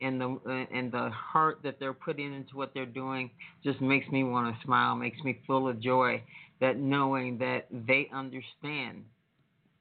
and 0.00 0.20
the 0.20 0.66
and 0.72 0.90
the 0.90 1.10
heart 1.10 1.60
that 1.62 1.78
they're 1.78 1.92
putting 1.92 2.34
into 2.34 2.56
what 2.56 2.72
they're 2.74 2.86
doing 2.86 3.30
just 3.62 3.80
makes 3.80 4.08
me 4.08 4.24
want 4.24 4.54
to 4.54 4.64
smile, 4.64 4.96
makes 4.96 5.22
me 5.22 5.40
full 5.46 5.68
of 5.68 5.80
joy 5.80 6.22
that 6.60 6.78
knowing 6.78 7.38
that 7.38 7.66
they 7.86 8.08
understand 8.12 9.04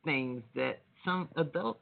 things 0.03 0.41
that 0.55 0.81
some 1.05 1.29
adults 1.37 1.79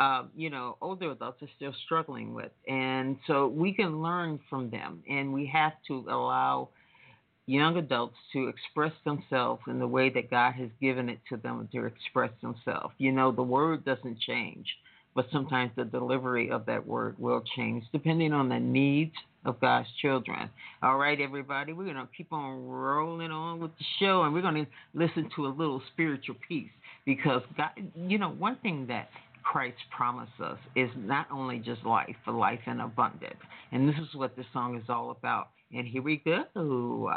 uh, 0.00 0.24
you 0.34 0.50
know, 0.50 0.76
older 0.80 1.12
adults 1.12 1.40
are 1.40 1.48
still 1.54 1.72
struggling 1.84 2.34
with. 2.34 2.50
And 2.66 3.16
so 3.28 3.46
we 3.46 3.72
can 3.72 4.02
learn 4.02 4.40
from 4.50 4.68
them, 4.68 5.04
and 5.08 5.32
we 5.32 5.46
have 5.46 5.74
to 5.86 6.04
allow 6.08 6.70
young 7.46 7.76
adults 7.76 8.16
to 8.32 8.48
express 8.48 8.92
themselves 9.04 9.62
in 9.66 9.78
the 9.78 9.86
way 9.86 10.10
that 10.10 10.30
God 10.30 10.52
has 10.54 10.70
given 10.80 11.08
it 11.08 11.18
to 11.28 11.36
them 11.36 11.68
to 11.72 11.84
express 11.84 12.30
themselves. 12.40 12.94
You 12.98 13.12
know, 13.12 13.32
the 13.32 13.42
word 13.42 13.84
doesn't 13.84 14.20
change, 14.20 14.66
but 15.14 15.26
sometimes 15.30 15.72
the 15.76 15.84
delivery 15.84 16.50
of 16.50 16.66
that 16.66 16.86
word 16.86 17.16
will 17.18 17.42
change 17.56 17.84
depending 17.92 18.32
on 18.32 18.48
the 18.48 18.58
needs 18.58 19.14
of 19.44 19.60
God's 19.60 19.88
children. 20.00 20.48
All 20.82 20.96
right, 20.96 21.20
everybody, 21.20 21.72
we're 21.72 21.84
going 21.84 21.96
to 21.96 22.08
keep 22.16 22.32
on 22.32 22.66
rolling 22.66 23.30
on 23.30 23.60
with 23.60 23.72
the 23.78 23.84
show 24.00 24.22
and 24.22 24.32
we're 24.32 24.42
going 24.42 24.54
to 24.54 24.66
listen 24.94 25.28
to 25.36 25.46
a 25.46 25.48
little 25.48 25.82
spiritual 25.92 26.36
piece 26.48 26.70
because 27.04 27.42
God, 27.56 27.70
you 27.94 28.18
know, 28.18 28.30
one 28.30 28.56
thing 28.62 28.86
that 28.86 29.10
Christ 29.42 29.76
promised 29.94 30.32
us 30.42 30.58
is 30.74 30.88
not 30.96 31.26
only 31.30 31.58
just 31.58 31.84
life, 31.84 32.16
but 32.24 32.32
life 32.32 32.60
in 32.66 32.80
abundance. 32.80 33.36
And 33.72 33.86
this 33.86 33.96
is 33.96 34.14
what 34.14 34.34
this 34.36 34.46
song 34.54 34.76
is 34.76 34.84
all 34.88 35.10
about. 35.10 35.50
And 35.74 35.88
here 35.88 36.02
we 36.02 36.18
go. 36.18 37.10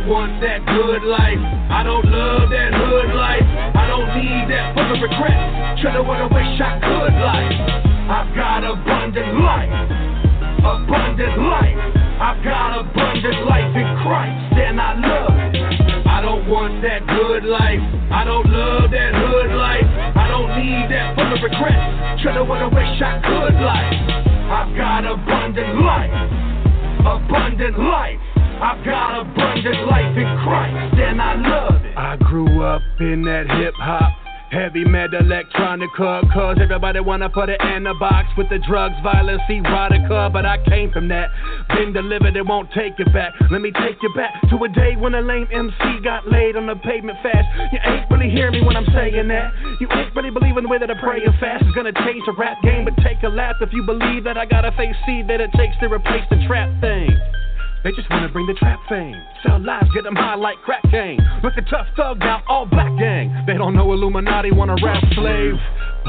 Don't 0.00 0.08
want 0.08 0.40
that 0.40 0.64
good 0.64 1.04
life. 1.04 1.40
I 1.68 1.82
don't 1.84 2.04
love 2.08 2.48
that 2.48 2.72
hood 2.72 3.12
life. 3.12 3.44
I 3.76 3.84
don't 3.84 4.08
need 4.16 4.48
that 4.48 4.72
of 4.72 4.96
regret. 4.96 5.76
Trying 5.80 6.00
to 6.00 6.02
what 6.02 6.24
I 6.24 6.28
wish 6.32 6.56
I 6.56 6.80
could 6.80 7.14
life. 7.20 7.56
I've 8.08 8.30
got 8.32 8.64
abundant 8.64 9.44
life. 9.44 9.68
Abundant 10.64 11.36
life. 11.44 11.76
I've 12.16 12.40
got 12.44 12.80
abundant 12.80 13.44
life 13.44 13.72
in 13.76 13.88
Christ, 14.00 14.56
and 14.56 14.80
I 14.80 14.96
love 14.96 15.36
it. 15.36 16.08
I 16.08 16.20
don't 16.22 16.48
want 16.48 16.80
that 16.80 17.04
good 17.04 17.44
life. 17.44 17.84
I 18.12 18.24
don't 18.24 18.48
love 18.48 18.90
that 18.90 19.12
hood 19.12 19.52
life. 19.52 19.88
I 20.16 20.28
don't 20.32 20.48
need 20.56 20.88
that 20.96 21.12
of 21.20 21.44
regret. 21.44 22.20
Trying 22.24 22.40
to 22.40 22.44
what 22.44 22.64
I 22.64 22.68
wish 22.72 22.96
I 23.04 23.20
could 23.20 23.56
life. 23.60 24.00
I've 24.48 24.72
got 24.76 25.04
abundant 25.04 25.84
life. 25.84 26.12
Abundant 27.04 27.78
life. 27.78 28.29
I've 28.60 28.84
got 28.84 29.20
abundant 29.24 29.88
life 29.88 30.12
in 30.12 30.28
Christ, 30.44 31.00
and 31.00 31.16
I 31.16 31.32
love 31.32 31.80
it. 31.80 31.96
I 31.96 32.16
grew 32.16 32.60
up 32.60 32.82
in 33.00 33.24
that 33.24 33.48
hip 33.48 33.72
hop. 33.80 34.12
Heavy 34.52 34.84
metal 34.84 35.22
electronica, 35.22 36.26
cause 36.34 36.58
everybody 36.60 36.98
wanna 36.98 37.30
put 37.30 37.48
it 37.48 37.60
in 37.62 37.86
a 37.86 37.94
box 37.94 38.26
with 38.36 38.50
the 38.50 38.58
drugs, 38.58 38.96
violence, 39.00 39.40
erotica. 39.48 40.30
But 40.30 40.44
I 40.44 40.58
came 40.68 40.90
from 40.92 41.08
that, 41.08 41.30
been 41.68 41.94
delivered, 41.94 42.36
it 42.36 42.44
won't 42.44 42.68
take 42.72 42.98
you 42.98 43.06
back. 43.14 43.32
Let 43.50 43.62
me 43.62 43.70
take 43.70 44.02
you 44.02 44.12
back 44.12 44.34
to 44.50 44.56
a 44.64 44.68
day 44.68 44.96
when 44.96 45.14
a 45.14 45.22
lame 45.22 45.46
MC 45.52 46.02
got 46.02 46.26
laid 46.28 46.56
on 46.56 46.66
the 46.66 46.74
pavement 46.76 47.16
fast. 47.22 47.46
You 47.72 47.78
ain't 47.86 48.10
really 48.10 48.28
hearing 48.28 48.60
me 48.60 48.66
when 48.66 48.76
I'm 48.76 48.90
saying 48.92 49.28
that. 49.28 49.54
You 49.80 49.86
ain't 49.88 50.14
really 50.14 50.30
believing 50.30 50.64
the 50.64 50.68
way 50.68 50.78
that 50.78 50.90
I 50.90 51.00
pray 51.00 51.24
and 51.24 51.32
fast 51.38 51.64
is 51.64 51.72
gonna 51.72 51.94
change 52.04 52.26
the 52.26 52.34
rap 52.36 52.60
game. 52.62 52.84
But 52.84 52.96
take 53.04 53.22
a 53.22 53.28
laugh 53.28 53.56
if 53.62 53.72
you 53.72 53.84
believe 53.84 54.24
that 54.24 54.36
I 54.36 54.44
gotta 54.44 54.72
face 54.72 54.96
seed 55.06 55.28
that 55.28 55.40
it 55.40 55.50
takes 55.56 55.78
to 55.78 55.86
replace 55.86 56.28
the 56.28 56.44
trap 56.46 56.68
thing. 56.82 57.08
They 57.82 57.92
just 57.92 58.10
wanna 58.10 58.28
bring 58.28 58.46
the 58.46 58.54
trap 58.54 58.78
fame. 58.88 59.16
Sell 59.42 59.58
lives, 59.58 59.88
get 59.94 60.04
them 60.04 60.14
high 60.14 60.34
like 60.34 60.58
crack 60.58 60.82
gang. 60.90 61.18
Look 61.42 61.54
a 61.56 61.62
tough 61.62 61.86
thug 61.96 62.18
now, 62.18 62.42
all 62.46 62.66
black 62.66 62.92
gang. 62.98 63.32
They 63.46 63.54
don't 63.54 63.74
know 63.74 63.92
Illuminati, 63.92 64.50
wanna 64.52 64.76
rap 64.84 65.02
slave. 65.14 65.54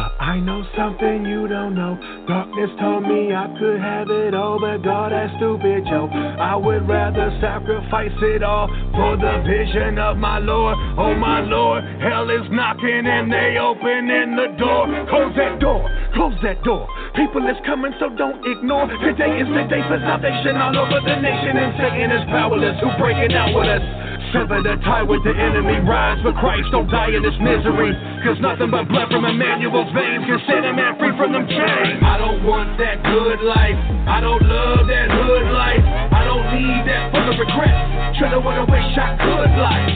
But 0.01 0.17
I 0.17 0.39
know 0.39 0.65
something 0.75 1.29
you 1.29 1.45
don't 1.45 1.75
know. 1.75 1.93
Darkness 2.25 2.71
told 2.81 3.05
me 3.05 3.37
I 3.37 3.45
could 3.59 3.77
have 3.77 4.09
it 4.09 4.33
all, 4.33 4.57
but 4.57 4.81
God, 4.81 5.11
that's 5.11 5.29
stupid, 5.37 5.85
yo. 5.85 6.09
I 6.09 6.55
would 6.55 6.89
rather 6.89 7.29
sacrifice 7.37 8.17
it 8.33 8.41
all 8.41 8.65
for 8.97 9.13
the 9.13 9.45
vision 9.45 9.99
of 9.99 10.17
my 10.17 10.39
Lord. 10.39 10.73
Oh, 10.97 11.13
my 11.13 11.41
Lord, 11.41 11.85
hell 12.01 12.25
is 12.33 12.49
knocking 12.49 13.05
and 13.05 13.31
they 13.31 13.61
opening 13.61 14.33
the 14.33 14.57
door. 14.57 14.89
Close 15.05 15.37
that 15.37 15.61
door, 15.61 15.85
close 16.17 16.33
that 16.41 16.63
door. 16.63 16.89
People 17.13 17.45
is 17.45 17.61
coming, 17.69 17.93
so 17.99 18.09
don't 18.09 18.41
ignore. 18.41 18.89
Today 19.05 19.37
is 19.37 19.49
the 19.53 19.69
day 19.69 19.85
for 19.85 20.01
salvation 20.01 20.57
all 20.57 20.81
over 20.81 20.97
the 20.97 21.21
nation, 21.21 21.61
and 21.61 21.77
Satan 21.77 22.09
is 22.09 22.25
powerless. 22.25 22.73
Who 22.81 22.89
breaking 22.97 23.37
out 23.37 23.53
with 23.53 23.69
us? 23.69 23.85
Sever 24.32 24.63
the 24.63 24.79
tie 24.88 25.03
with 25.03 25.27
the 25.27 25.36
enemy. 25.36 25.84
Rise 25.84 26.15
for 26.23 26.32
Christ, 26.32 26.71
don't 26.71 26.88
die 26.88 27.11
in 27.11 27.19
this 27.19 27.36
misery. 27.43 27.91
Cause 28.23 28.39
nothing 28.39 28.71
but 28.71 28.88
blood 28.88 29.11
from 29.11 29.27
Emmanuel's 29.27 29.91
veins 29.91 30.23
can 30.23 30.39
set 30.47 30.63
a 30.63 30.71
man 30.71 30.95
free 30.95 31.11
from 31.19 31.36
them 31.36 31.43
chains. 31.51 31.99
I 31.99 32.15
don't 32.15 32.39
want 32.47 32.79
that 32.79 33.03
good 33.03 33.43
life. 33.43 33.75
I 34.07 34.23
don't 34.23 34.39
love 34.39 34.88
that 34.88 35.07
hood 35.11 35.47
life. 35.51 35.84
I 36.15 36.23
don't 36.23 36.47
need 36.55 36.82
that 36.88 37.11
full 37.11 37.27
of 37.27 37.36
regret. 37.43 37.75
Try 38.23 38.32
to 38.32 38.39
what 38.39 38.55
I 38.55 38.63
wish 38.63 38.91
I 38.95 39.19
could 39.19 39.51
life. 39.59 39.95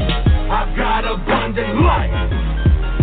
I've 0.51 0.71
got 0.75 1.07
abundant 1.07 1.79
life. 1.79 2.11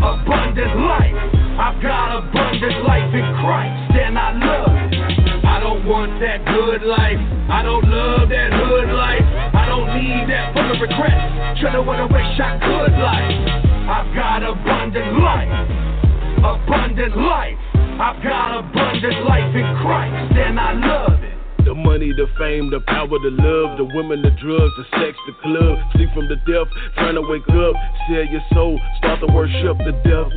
Abundant 0.04 0.74
life. 0.84 1.16
I've 1.56 1.80
got 1.80 2.28
abundant 2.28 2.84
life 2.84 3.08
in 3.08 3.26
Christ, 3.40 3.96
and 3.96 4.18
I 4.20 4.36
love 4.36 4.68
it. 4.68 5.44
I 5.48 5.60
don't 5.60 5.84
want 5.88 6.18
that 6.20 6.44
good 6.44 6.82
life. 6.84 7.20
I 7.48 7.62
don't 7.62 7.84
love 7.88 8.28
that 8.28 8.50
hood 8.52 8.88
life. 8.92 9.24
I 9.52 9.61
need 10.02 10.26
that 10.26 10.52
full 10.52 10.66
of 10.66 10.78
regret. 10.82 11.14
Try 11.62 11.72
to 11.72 11.82
what 11.82 12.02
I 12.02 12.06
wish 12.10 12.34
I 12.42 12.58
could 12.58 12.92
life. 12.98 13.38
I've 13.86 14.10
got 14.14 14.42
abundant 14.42 15.22
life. 15.22 15.52
Abundant 16.42 17.14
life. 17.16 17.58
I've 18.02 18.18
got 18.22 18.58
abundant 18.58 19.18
life 19.26 19.54
in 19.54 19.68
Christ, 19.78 20.34
and 20.34 20.58
I 20.58 20.74
love 20.74 21.22
it. 21.22 21.38
The 21.64 21.74
money, 21.74 22.10
the 22.10 22.26
fame, 22.38 22.70
the 22.70 22.80
power, 22.80 23.14
the 23.22 23.30
love, 23.30 23.78
the 23.78 23.86
women, 23.94 24.22
the 24.22 24.34
drugs, 24.42 24.74
the 24.74 24.86
sex, 24.98 25.14
the 25.30 25.34
club. 25.38 25.78
Sleep 25.94 26.10
from 26.10 26.26
the 26.26 26.36
death, 26.50 26.66
trying 26.98 27.14
to 27.14 27.22
wake 27.22 27.46
up. 27.54 27.74
Sell 28.10 28.26
your 28.26 28.42
soul, 28.52 28.80
start 28.98 29.20
to 29.20 29.30
worship 29.30 29.78
the 29.86 29.94
devil. 30.02 30.34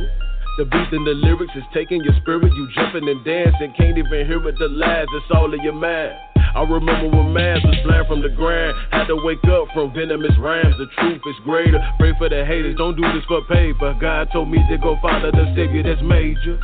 The 0.58 0.64
beat 0.64 0.88
and 0.92 1.04
the 1.04 1.18
lyrics 1.18 1.52
is 1.56 1.66
taking 1.74 2.00
your 2.04 2.14
spirit. 2.22 2.52
You 2.54 2.68
jumping 2.74 3.08
and 3.08 3.24
dancing, 3.24 3.74
can't 3.76 3.98
even 3.98 4.26
hear 4.26 4.40
it. 4.46 4.54
The 4.58 4.68
lies, 4.68 5.10
it's 5.12 5.26
all 5.34 5.52
in 5.52 5.60
your 5.64 5.74
mind. 5.74 6.14
I 6.56 6.62
remember 6.64 7.14
when 7.14 7.34
man 7.34 7.60
was 7.64 7.76
blind 7.84 8.08
from 8.08 8.22
the 8.22 8.30
ground. 8.30 8.72
Had 8.90 9.12
to 9.12 9.16
wake 9.20 9.44
up 9.44 9.68
from 9.74 9.92
venomous 9.92 10.32
rhymes. 10.40 10.72
The 10.78 10.86
truth 10.96 11.20
is 11.20 11.36
greater. 11.44 11.76
Pray 11.98 12.14
for 12.16 12.30
the 12.30 12.46
haters, 12.46 12.76
don't 12.78 12.96
do 12.96 13.02
this 13.12 13.24
for 13.28 13.44
paper. 13.44 13.92
God 14.00 14.28
told 14.32 14.48
me 14.48 14.56
to 14.70 14.78
go 14.78 14.96
follow 15.02 15.30
the 15.30 15.52
savior 15.54 15.82
that's 15.82 16.00
major. 16.00 16.58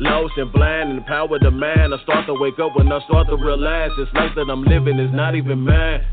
Lost 0.00 0.34
and 0.36 0.52
blind 0.52 0.92
and 0.92 1.06
power 1.06 1.38
the 1.38 1.50
man. 1.50 1.94
I 1.94 2.02
start 2.02 2.26
to 2.26 2.34
wake 2.34 2.58
up 2.60 2.76
when 2.76 2.92
I 2.92 3.00
start 3.08 3.28
to 3.28 3.36
realize 3.36 3.90
this 3.96 4.08
life 4.12 4.32
that 4.36 4.52
I'm 4.52 4.64
living 4.64 4.98
is 4.98 5.10
not 5.14 5.34
even 5.34 5.64
mine. 5.64 6.04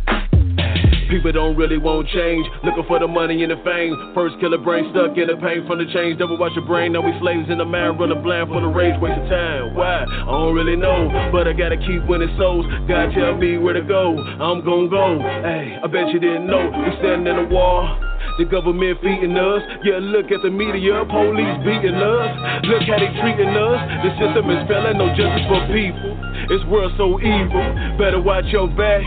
People 1.10 1.32
don't 1.32 1.56
really 1.56 1.78
want 1.78 2.08
change, 2.10 2.46
looking 2.64 2.84
for 2.88 3.00
the 3.00 3.08
money 3.08 3.44
and 3.44 3.52
the 3.52 3.62
fame. 3.64 3.94
First 4.14 4.40
killer 4.40 4.58
brain 4.58 4.90
stuck 4.92 5.18
in 5.18 5.28
the 5.28 5.38
pain 5.38 5.66
from 5.68 5.78
the 5.80 5.86
change. 5.94 6.18
Double 6.20 6.38
watch 6.38 6.54
your 6.56 6.66
brain, 6.66 6.94
now 6.94 7.02
we 7.02 7.14
slaves 7.20 7.50
in 7.50 7.58
the 7.58 7.66
mind, 7.66 8.00
running 8.00 8.22
blind 8.22 8.50
for 8.50 8.62
the 8.62 8.68
rage, 8.68 9.00
waste 9.00 9.20
of 9.20 9.30
time. 9.30 9.76
Why? 9.76 10.04
I 10.04 10.26
don't 10.26 10.56
really 10.56 10.76
know, 10.76 11.10
but 11.32 11.48
I 11.48 11.54
gotta 11.54 11.78
keep 11.78 12.06
winning 12.08 12.34
souls. 12.38 12.66
God 12.88 13.14
tell 13.14 13.38
me 13.38 13.58
where 13.58 13.74
to 13.74 13.82
go, 13.82 14.18
I'm 14.18 14.66
gon' 14.66 14.90
go. 14.90 15.20
Hey, 15.20 15.78
I 15.82 15.88
bet 15.88 16.10
you 16.10 16.20
didn't 16.20 16.48
know, 16.48 16.74
we 16.74 16.98
standing 16.98 17.28
in 17.28 17.46
a 17.46 17.48
wall. 17.48 18.02
The 18.38 18.46
government 18.46 19.00
feeding 19.02 19.38
us. 19.38 19.62
Yeah, 19.84 20.00
look 20.02 20.32
at 20.32 20.42
the 20.42 20.50
media, 20.50 21.06
police 21.08 21.56
beating 21.64 21.96
us. 21.96 22.66
Look 22.68 22.84
how 22.84 23.00
they 23.00 23.14
treating 23.22 23.54
us. 23.54 23.80
The 24.04 24.12
system 24.20 24.50
is 24.50 24.68
failing, 24.68 24.98
no 24.98 25.08
justice 25.16 25.46
for 25.48 25.62
people. 25.72 26.25
This 26.48 26.62
world 26.70 26.94
so 26.98 27.20
evil. 27.20 27.66
Better 27.98 28.22
watch 28.22 28.46
your 28.54 28.68
back. 28.68 29.02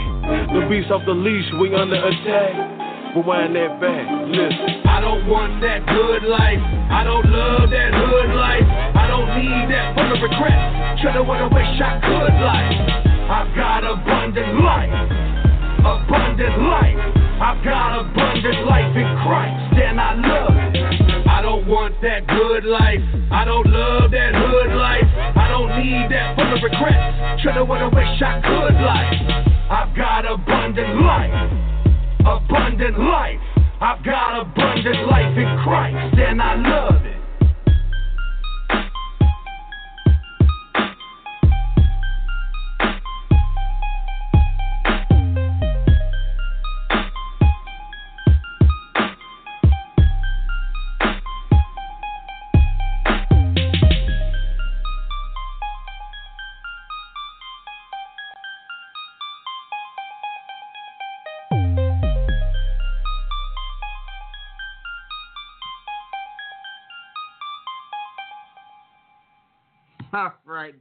The 0.50 0.66
beast 0.68 0.90
off 0.90 1.06
the 1.06 1.14
leash, 1.14 1.46
we 1.60 1.72
under 1.74 1.94
attack. 1.94 3.14
Rewind 3.14 3.54
that 3.54 3.80
back. 3.80 4.04
Listen. 4.26 4.82
I 4.86 5.00
don't 5.00 5.26
want 5.30 5.62
that 5.62 5.86
good 5.86 6.26
life. 6.26 6.58
I 6.90 7.04
don't 7.04 7.24
love 7.30 7.70
that 7.70 7.90
hood 7.94 8.30
life. 8.34 8.66
I 8.66 9.06
don't 9.06 9.30
need 9.38 9.70
that 9.70 9.94
full 9.94 10.12
of 10.12 10.18
regret. 10.18 10.98
Try 11.00 11.14
to 11.14 11.22
wanna 11.22 11.48
wish 11.48 11.78
I 11.78 12.02
could 12.02 12.34
life. 12.42 12.74
I've 13.30 13.54
got 13.54 13.84
abundant 13.86 14.60
life, 14.64 14.90
abundant 15.84 16.58
life. 16.66 16.98
I've 17.38 17.62
got 17.62 18.00
abundant 18.00 18.66
life 18.66 18.96
in 18.96 19.08
Christ, 19.22 19.78
and 19.78 20.00
I 20.00 20.14
love 20.14 20.54
it. 20.58 21.28
I 21.28 21.40
don't 21.40 21.66
want 21.68 21.94
that 22.02 22.26
good 22.26 22.64
life. 22.64 23.00
I 23.30 23.44
don't 23.44 23.66
love 23.66 24.10
that 24.10 24.34
hood 24.34 24.74
life. 24.74 25.06
I 25.58 25.60
don't 25.60 25.82
need 25.82 26.06
that 26.14 26.36
full 26.36 26.54
of 26.54 26.62
regrets. 26.62 27.42
Try 27.42 27.54
to 27.54 27.64
wanna 27.64 27.90
wish 27.90 28.22
I 28.22 28.40
could 28.40 28.78
like. 28.78 29.18
I've 29.68 29.96
got 29.96 30.24
abundant 30.24 31.02
life, 31.02 31.34
abundant 32.20 32.96
life. 32.96 33.40
I've 33.80 34.04
got 34.04 34.40
abundant 34.40 35.08
life 35.10 35.36
in 35.36 35.58
Christ, 35.64 36.16
and 36.16 36.40
I 36.40 36.54
love 36.54 37.04
it. 37.04 37.07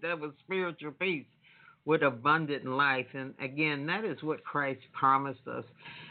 That 0.02 0.20
was 0.20 0.32
spiritual 0.44 0.92
peace 0.92 1.26
with 1.86 2.04
abundant 2.04 2.66
life. 2.66 3.08
And 3.14 3.34
again, 3.40 3.86
that 3.88 4.04
is 4.04 4.22
what 4.22 4.44
Christ 4.44 4.82
promised 4.94 5.48
us. 5.48 5.64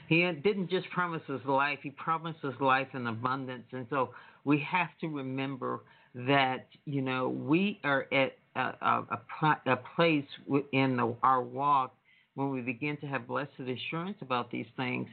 He 0.08 0.20
didn't 0.42 0.70
just 0.70 0.88
promise 0.90 1.22
us 1.28 1.40
life, 1.46 1.78
He 1.82 1.90
promised 1.90 2.44
us 2.44 2.54
life 2.60 2.88
in 2.94 3.06
abundance. 3.06 3.66
And 3.72 3.86
so 3.90 4.10
we 4.44 4.64
have 4.70 4.88
to 5.00 5.08
remember 5.08 5.80
that, 6.14 6.68
you 6.84 7.02
know, 7.02 7.28
we 7.28 7.78
are 7.84 8.06
at 8.12 8.32
a, 8.54 8.60
a, 8.60 9.20
a, 9.42 9.56
a 9.66 9.76
place 9.96 10.24
in 10.72 10.96
the, 10.96 11.14
our 11.22 11.42
walk 11.42 11.95
when 12.36 12.50
we 12.50 12.60
begin 12.60 12.98
to 12.98 13.06
have 13.06 13.26
blessed 13.26 13.50
assurance 13.58 14.18
about 14.20 14.50
these 14.50 14.66
things 14.76 15.08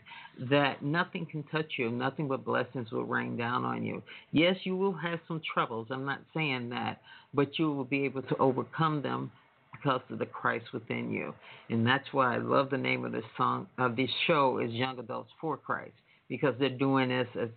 that 0.52 0.84
nothing 0.84 1.26
can 1.26 1.42
touch 1.44 1.72
you, 1.78 1.90
nothing 1.90 2.28
but 2.28 2.46
blessings 2.46 2.92
will 2.92 3.06
rain 3.06 3.36
down 3.38 3.64
on 3.64 3.82
you. 3.82 4.04
Yes, 4.32 4.58
you 4.66 4.76
will 4.76 4.94
have 4.94 5.20
some 5.28 5.42
troubles. 5.54 5.88
I'm 5.90 6.06
not 6.06 6.20
saying 6.34 6.70
that, 6.70 7.02
but 7.34 7.58
you 7.58 7.72
will 7.72 7.86
be 7.86 8.04
able 8.04 8.24
to 8.24 8.38
overcome 8.38 9.02
them 9.02 9.32
because 9.72 10.02
of 10.10 10.20
the 10.20 10.26
Christ 10.26 10.66
within 10.74 11.10
you. 11.10 11.34
And 11.70 11.88
that's 11.88 12.12
why 12.12 12.36
I 12.36 12.40
love 12.40 12.70
the 12.70 12.78
name 12.78 13.06
of 13.06 13.14
this 13.14 13.24
song 13.38 13.68
of 13.78 13.96
this 13.96 14.10
show 14.28 14.60
is 14.60 14.72
Young 14.72 15.00
Adults 15.00 15.32
for 15.40 15.56
Christ 15.58 15.94
because 16.28 16.56
they're 16.60 16.70
doing 16.78 17.08
this 17.10 17.28
as 17.42 17.50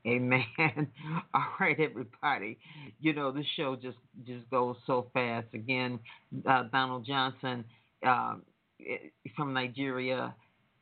Amen. 0.08 0.44
All 1.34 1.46
right, 1.60 1.80
everybody. 1.80 2.58
You 3.00 3.14
know 3.14 3.32
this 3.32 3.46
show 3.56 3.76
just 3.76 3.98
just 4.26 4.50
goes 4.50 4.78
so 4.88 5.08
fast. 5.14 5.48
Again, 5.54 6.00
uh, 6.50 6.64
Donald 6.72 7.06
Johnson 7.06 7.64
uh, 8.06 8.36
from 9.36 9.54
Nigeria 9.54 10.34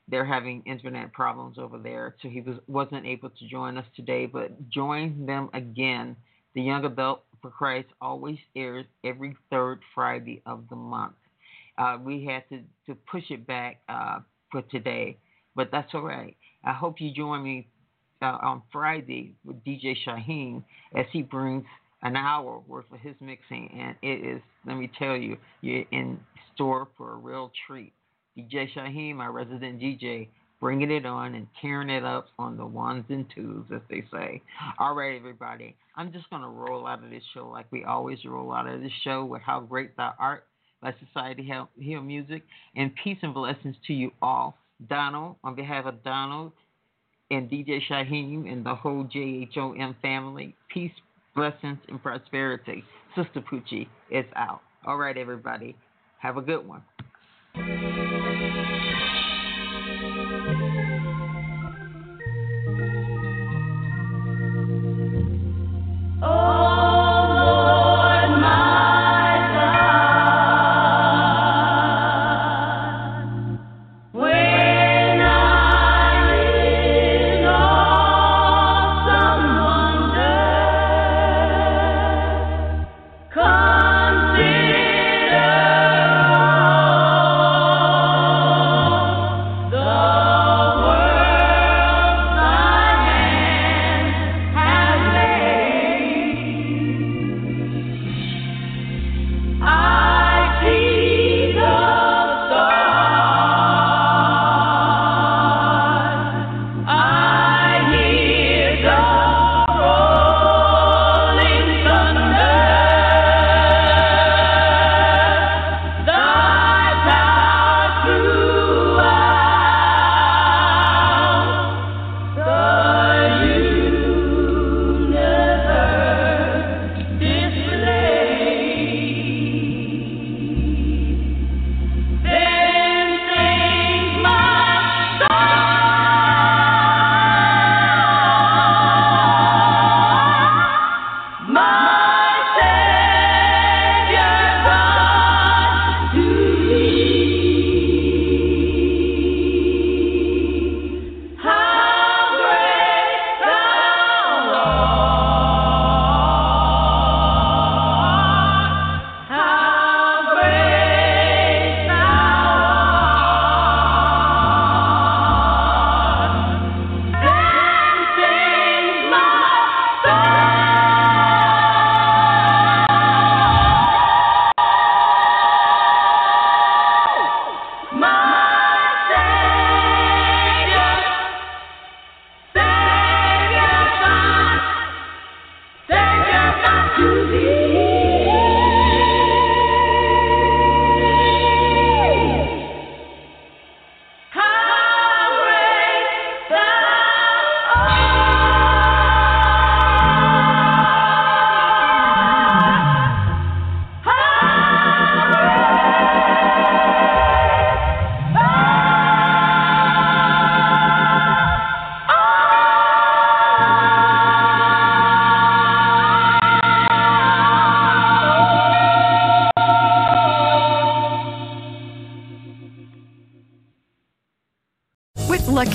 they're 0.07 0.25
having 0.25 0.63
internet 0.65 1.11
problems 1.13 1.57
over 1.57 1.77
there, 1.77 2.15
so 2.21 2.29
he 2.29 2.41
was 2.41 2.57
wasn't 2.67 3.05
able 3.05 3.29
to 3.29 3.47
join 3.47 3.77
us 3.77 3.85
today. 3.95 4.25
But 4.25 4.69
join 4.69 5.25
them 5.25 5.49
again. 5.53 6.15
The 6.55 6.61
Young 6.61 6.85
Adult 6.85 7.23
for 7.41 7.51
Christ 7.51 7.89
always 8.01 8.37
airs 8.55 8.85
every 9.03 9.35
third 9.49 9.79
Friday 9.93 10.41
of 10.45 10.63
the 10.69 10.75
month. 10.75 11.13
Uh, 11.77 11.97
we 12.03 12.25
had 12.25 12.43
to, 12.49 12.63
to 12.87 12.97
push 13.11 13.23
it 13.29 13.45
back 13.45 13.81
uh, 13.87 14.19
for 14.51 14.63
today, 14.63 15.17
but 15.55 15.69
that's 15.71 15.93
all 15.93 16.01
right. 16.01 16.35
I 16.63 16.73
hope 16.73 16.99
you 16.99 17.13
join 17.13 17.43
me 17.43 17.67
uh, 18.21 18.37
on 18.41 18.63
Friday 18.71 19.35
with 19.45 19.63
DJ 19.63 19.95
Shyheim 20.05 20.63
as 20.95 21.05
he 21.11 21.21
brings 21.21 21.65
an 22.01 22.15
hour 22.15 22.61
worth 22.67 22.85
of 22.91 22.99
his 22.99 23.15
mixing, 23.19 23.69
and 23.79 23.95
it 24.01 24.25
is, 24.25 24.41
let 24.65 24.77
me 24.77 24.89
tell 24.97 25.15
you, 25.15 25.37
you're 25.61 25.85
in 25.91 26.19
store 26.53 26.87
for 26.97 27.13
a 27.13 27.15
real 27.15 27.51
treat. 27.67 27.93
DJ 28.37 28.67
Shyheim, 28.75 29.15
my 29.15 29.27
resident 29.27 29.79
DJ, 29.79 30.27
bringing 30.59 30.91
it 30.91 31.05
on 31.05 31.35
and 31.35 31.47
tearing 31.61 31.89
it 31.89 32.03
up 32.03 32.27
on 32.37 32.57
the 32.57 32.65
ones 32.65 33.05
and 33.09 33.25
twos, 33.33 33.65
as 33.73 33.81
they 33.89 34.03
say. 34.11 34.41
All 34.79 34.93
right, 34.93 35.17
everybody. 35.17 35.75
I'm 35.95 36.11
just 36.11 36.29
going 36.29 36.43
to 36.43 36.47
roll 36.47 36.85
out 36.85 37.03
of 37.03 37.09
this 37.09 37.23
show 37.33 37.47
like 37.47 37.65
we 37.71 37.83
always 37.83 38.19
roll 38.25 38.53
out 38.53 38.67
of 38.67 38.81
this 38.81 38.91
show 39.03 39.25
with 39.25 39.41
How 39.41 39.59
Great 39.61 39.97
Thou 39.97 40.13
Art 40.19 40.45
by 40.81 40.93
Society 41.05 41.43
Hill 41.79 42.01
Music. 42.01 42.43
And 42.75 42.91
peace 43.03 43.17
and 43.23 43.33
blessings 43.33 43.75
to 43.87 43.93
you 43.93 44.11
all. 44.21 44.57
Donald, 44.89 45.37
on 45.43 45.55
behalf 45.55 45.85
of 45.85 46.03
Donald 46.03 46.51
and 47.31 47.49
DJ 47.49 47.79
Shyheim 47.89 48.51
and 48.51 48.63
the 48.63 48.75
whole 48.75 49.05
JHOM 49.05 49.95
family, 50.01 50.55
peace, 50.71 50.91
blessings, 51.35 51.79
and 51.87 52.01
prosperity. 52.01 52.83
Sister 53.15 53.41
Poochie 53.41 53.87
is 54.11 54.25
out. 54.35 54.61
All 54.85 54.97
right, 54.97 55.17
everybody. 55.17 55.75
Have 56.19 56.37
a 56.37 56.41
good 56.41 56.65
one. 56.65 56.83
Consider 57.57 58.56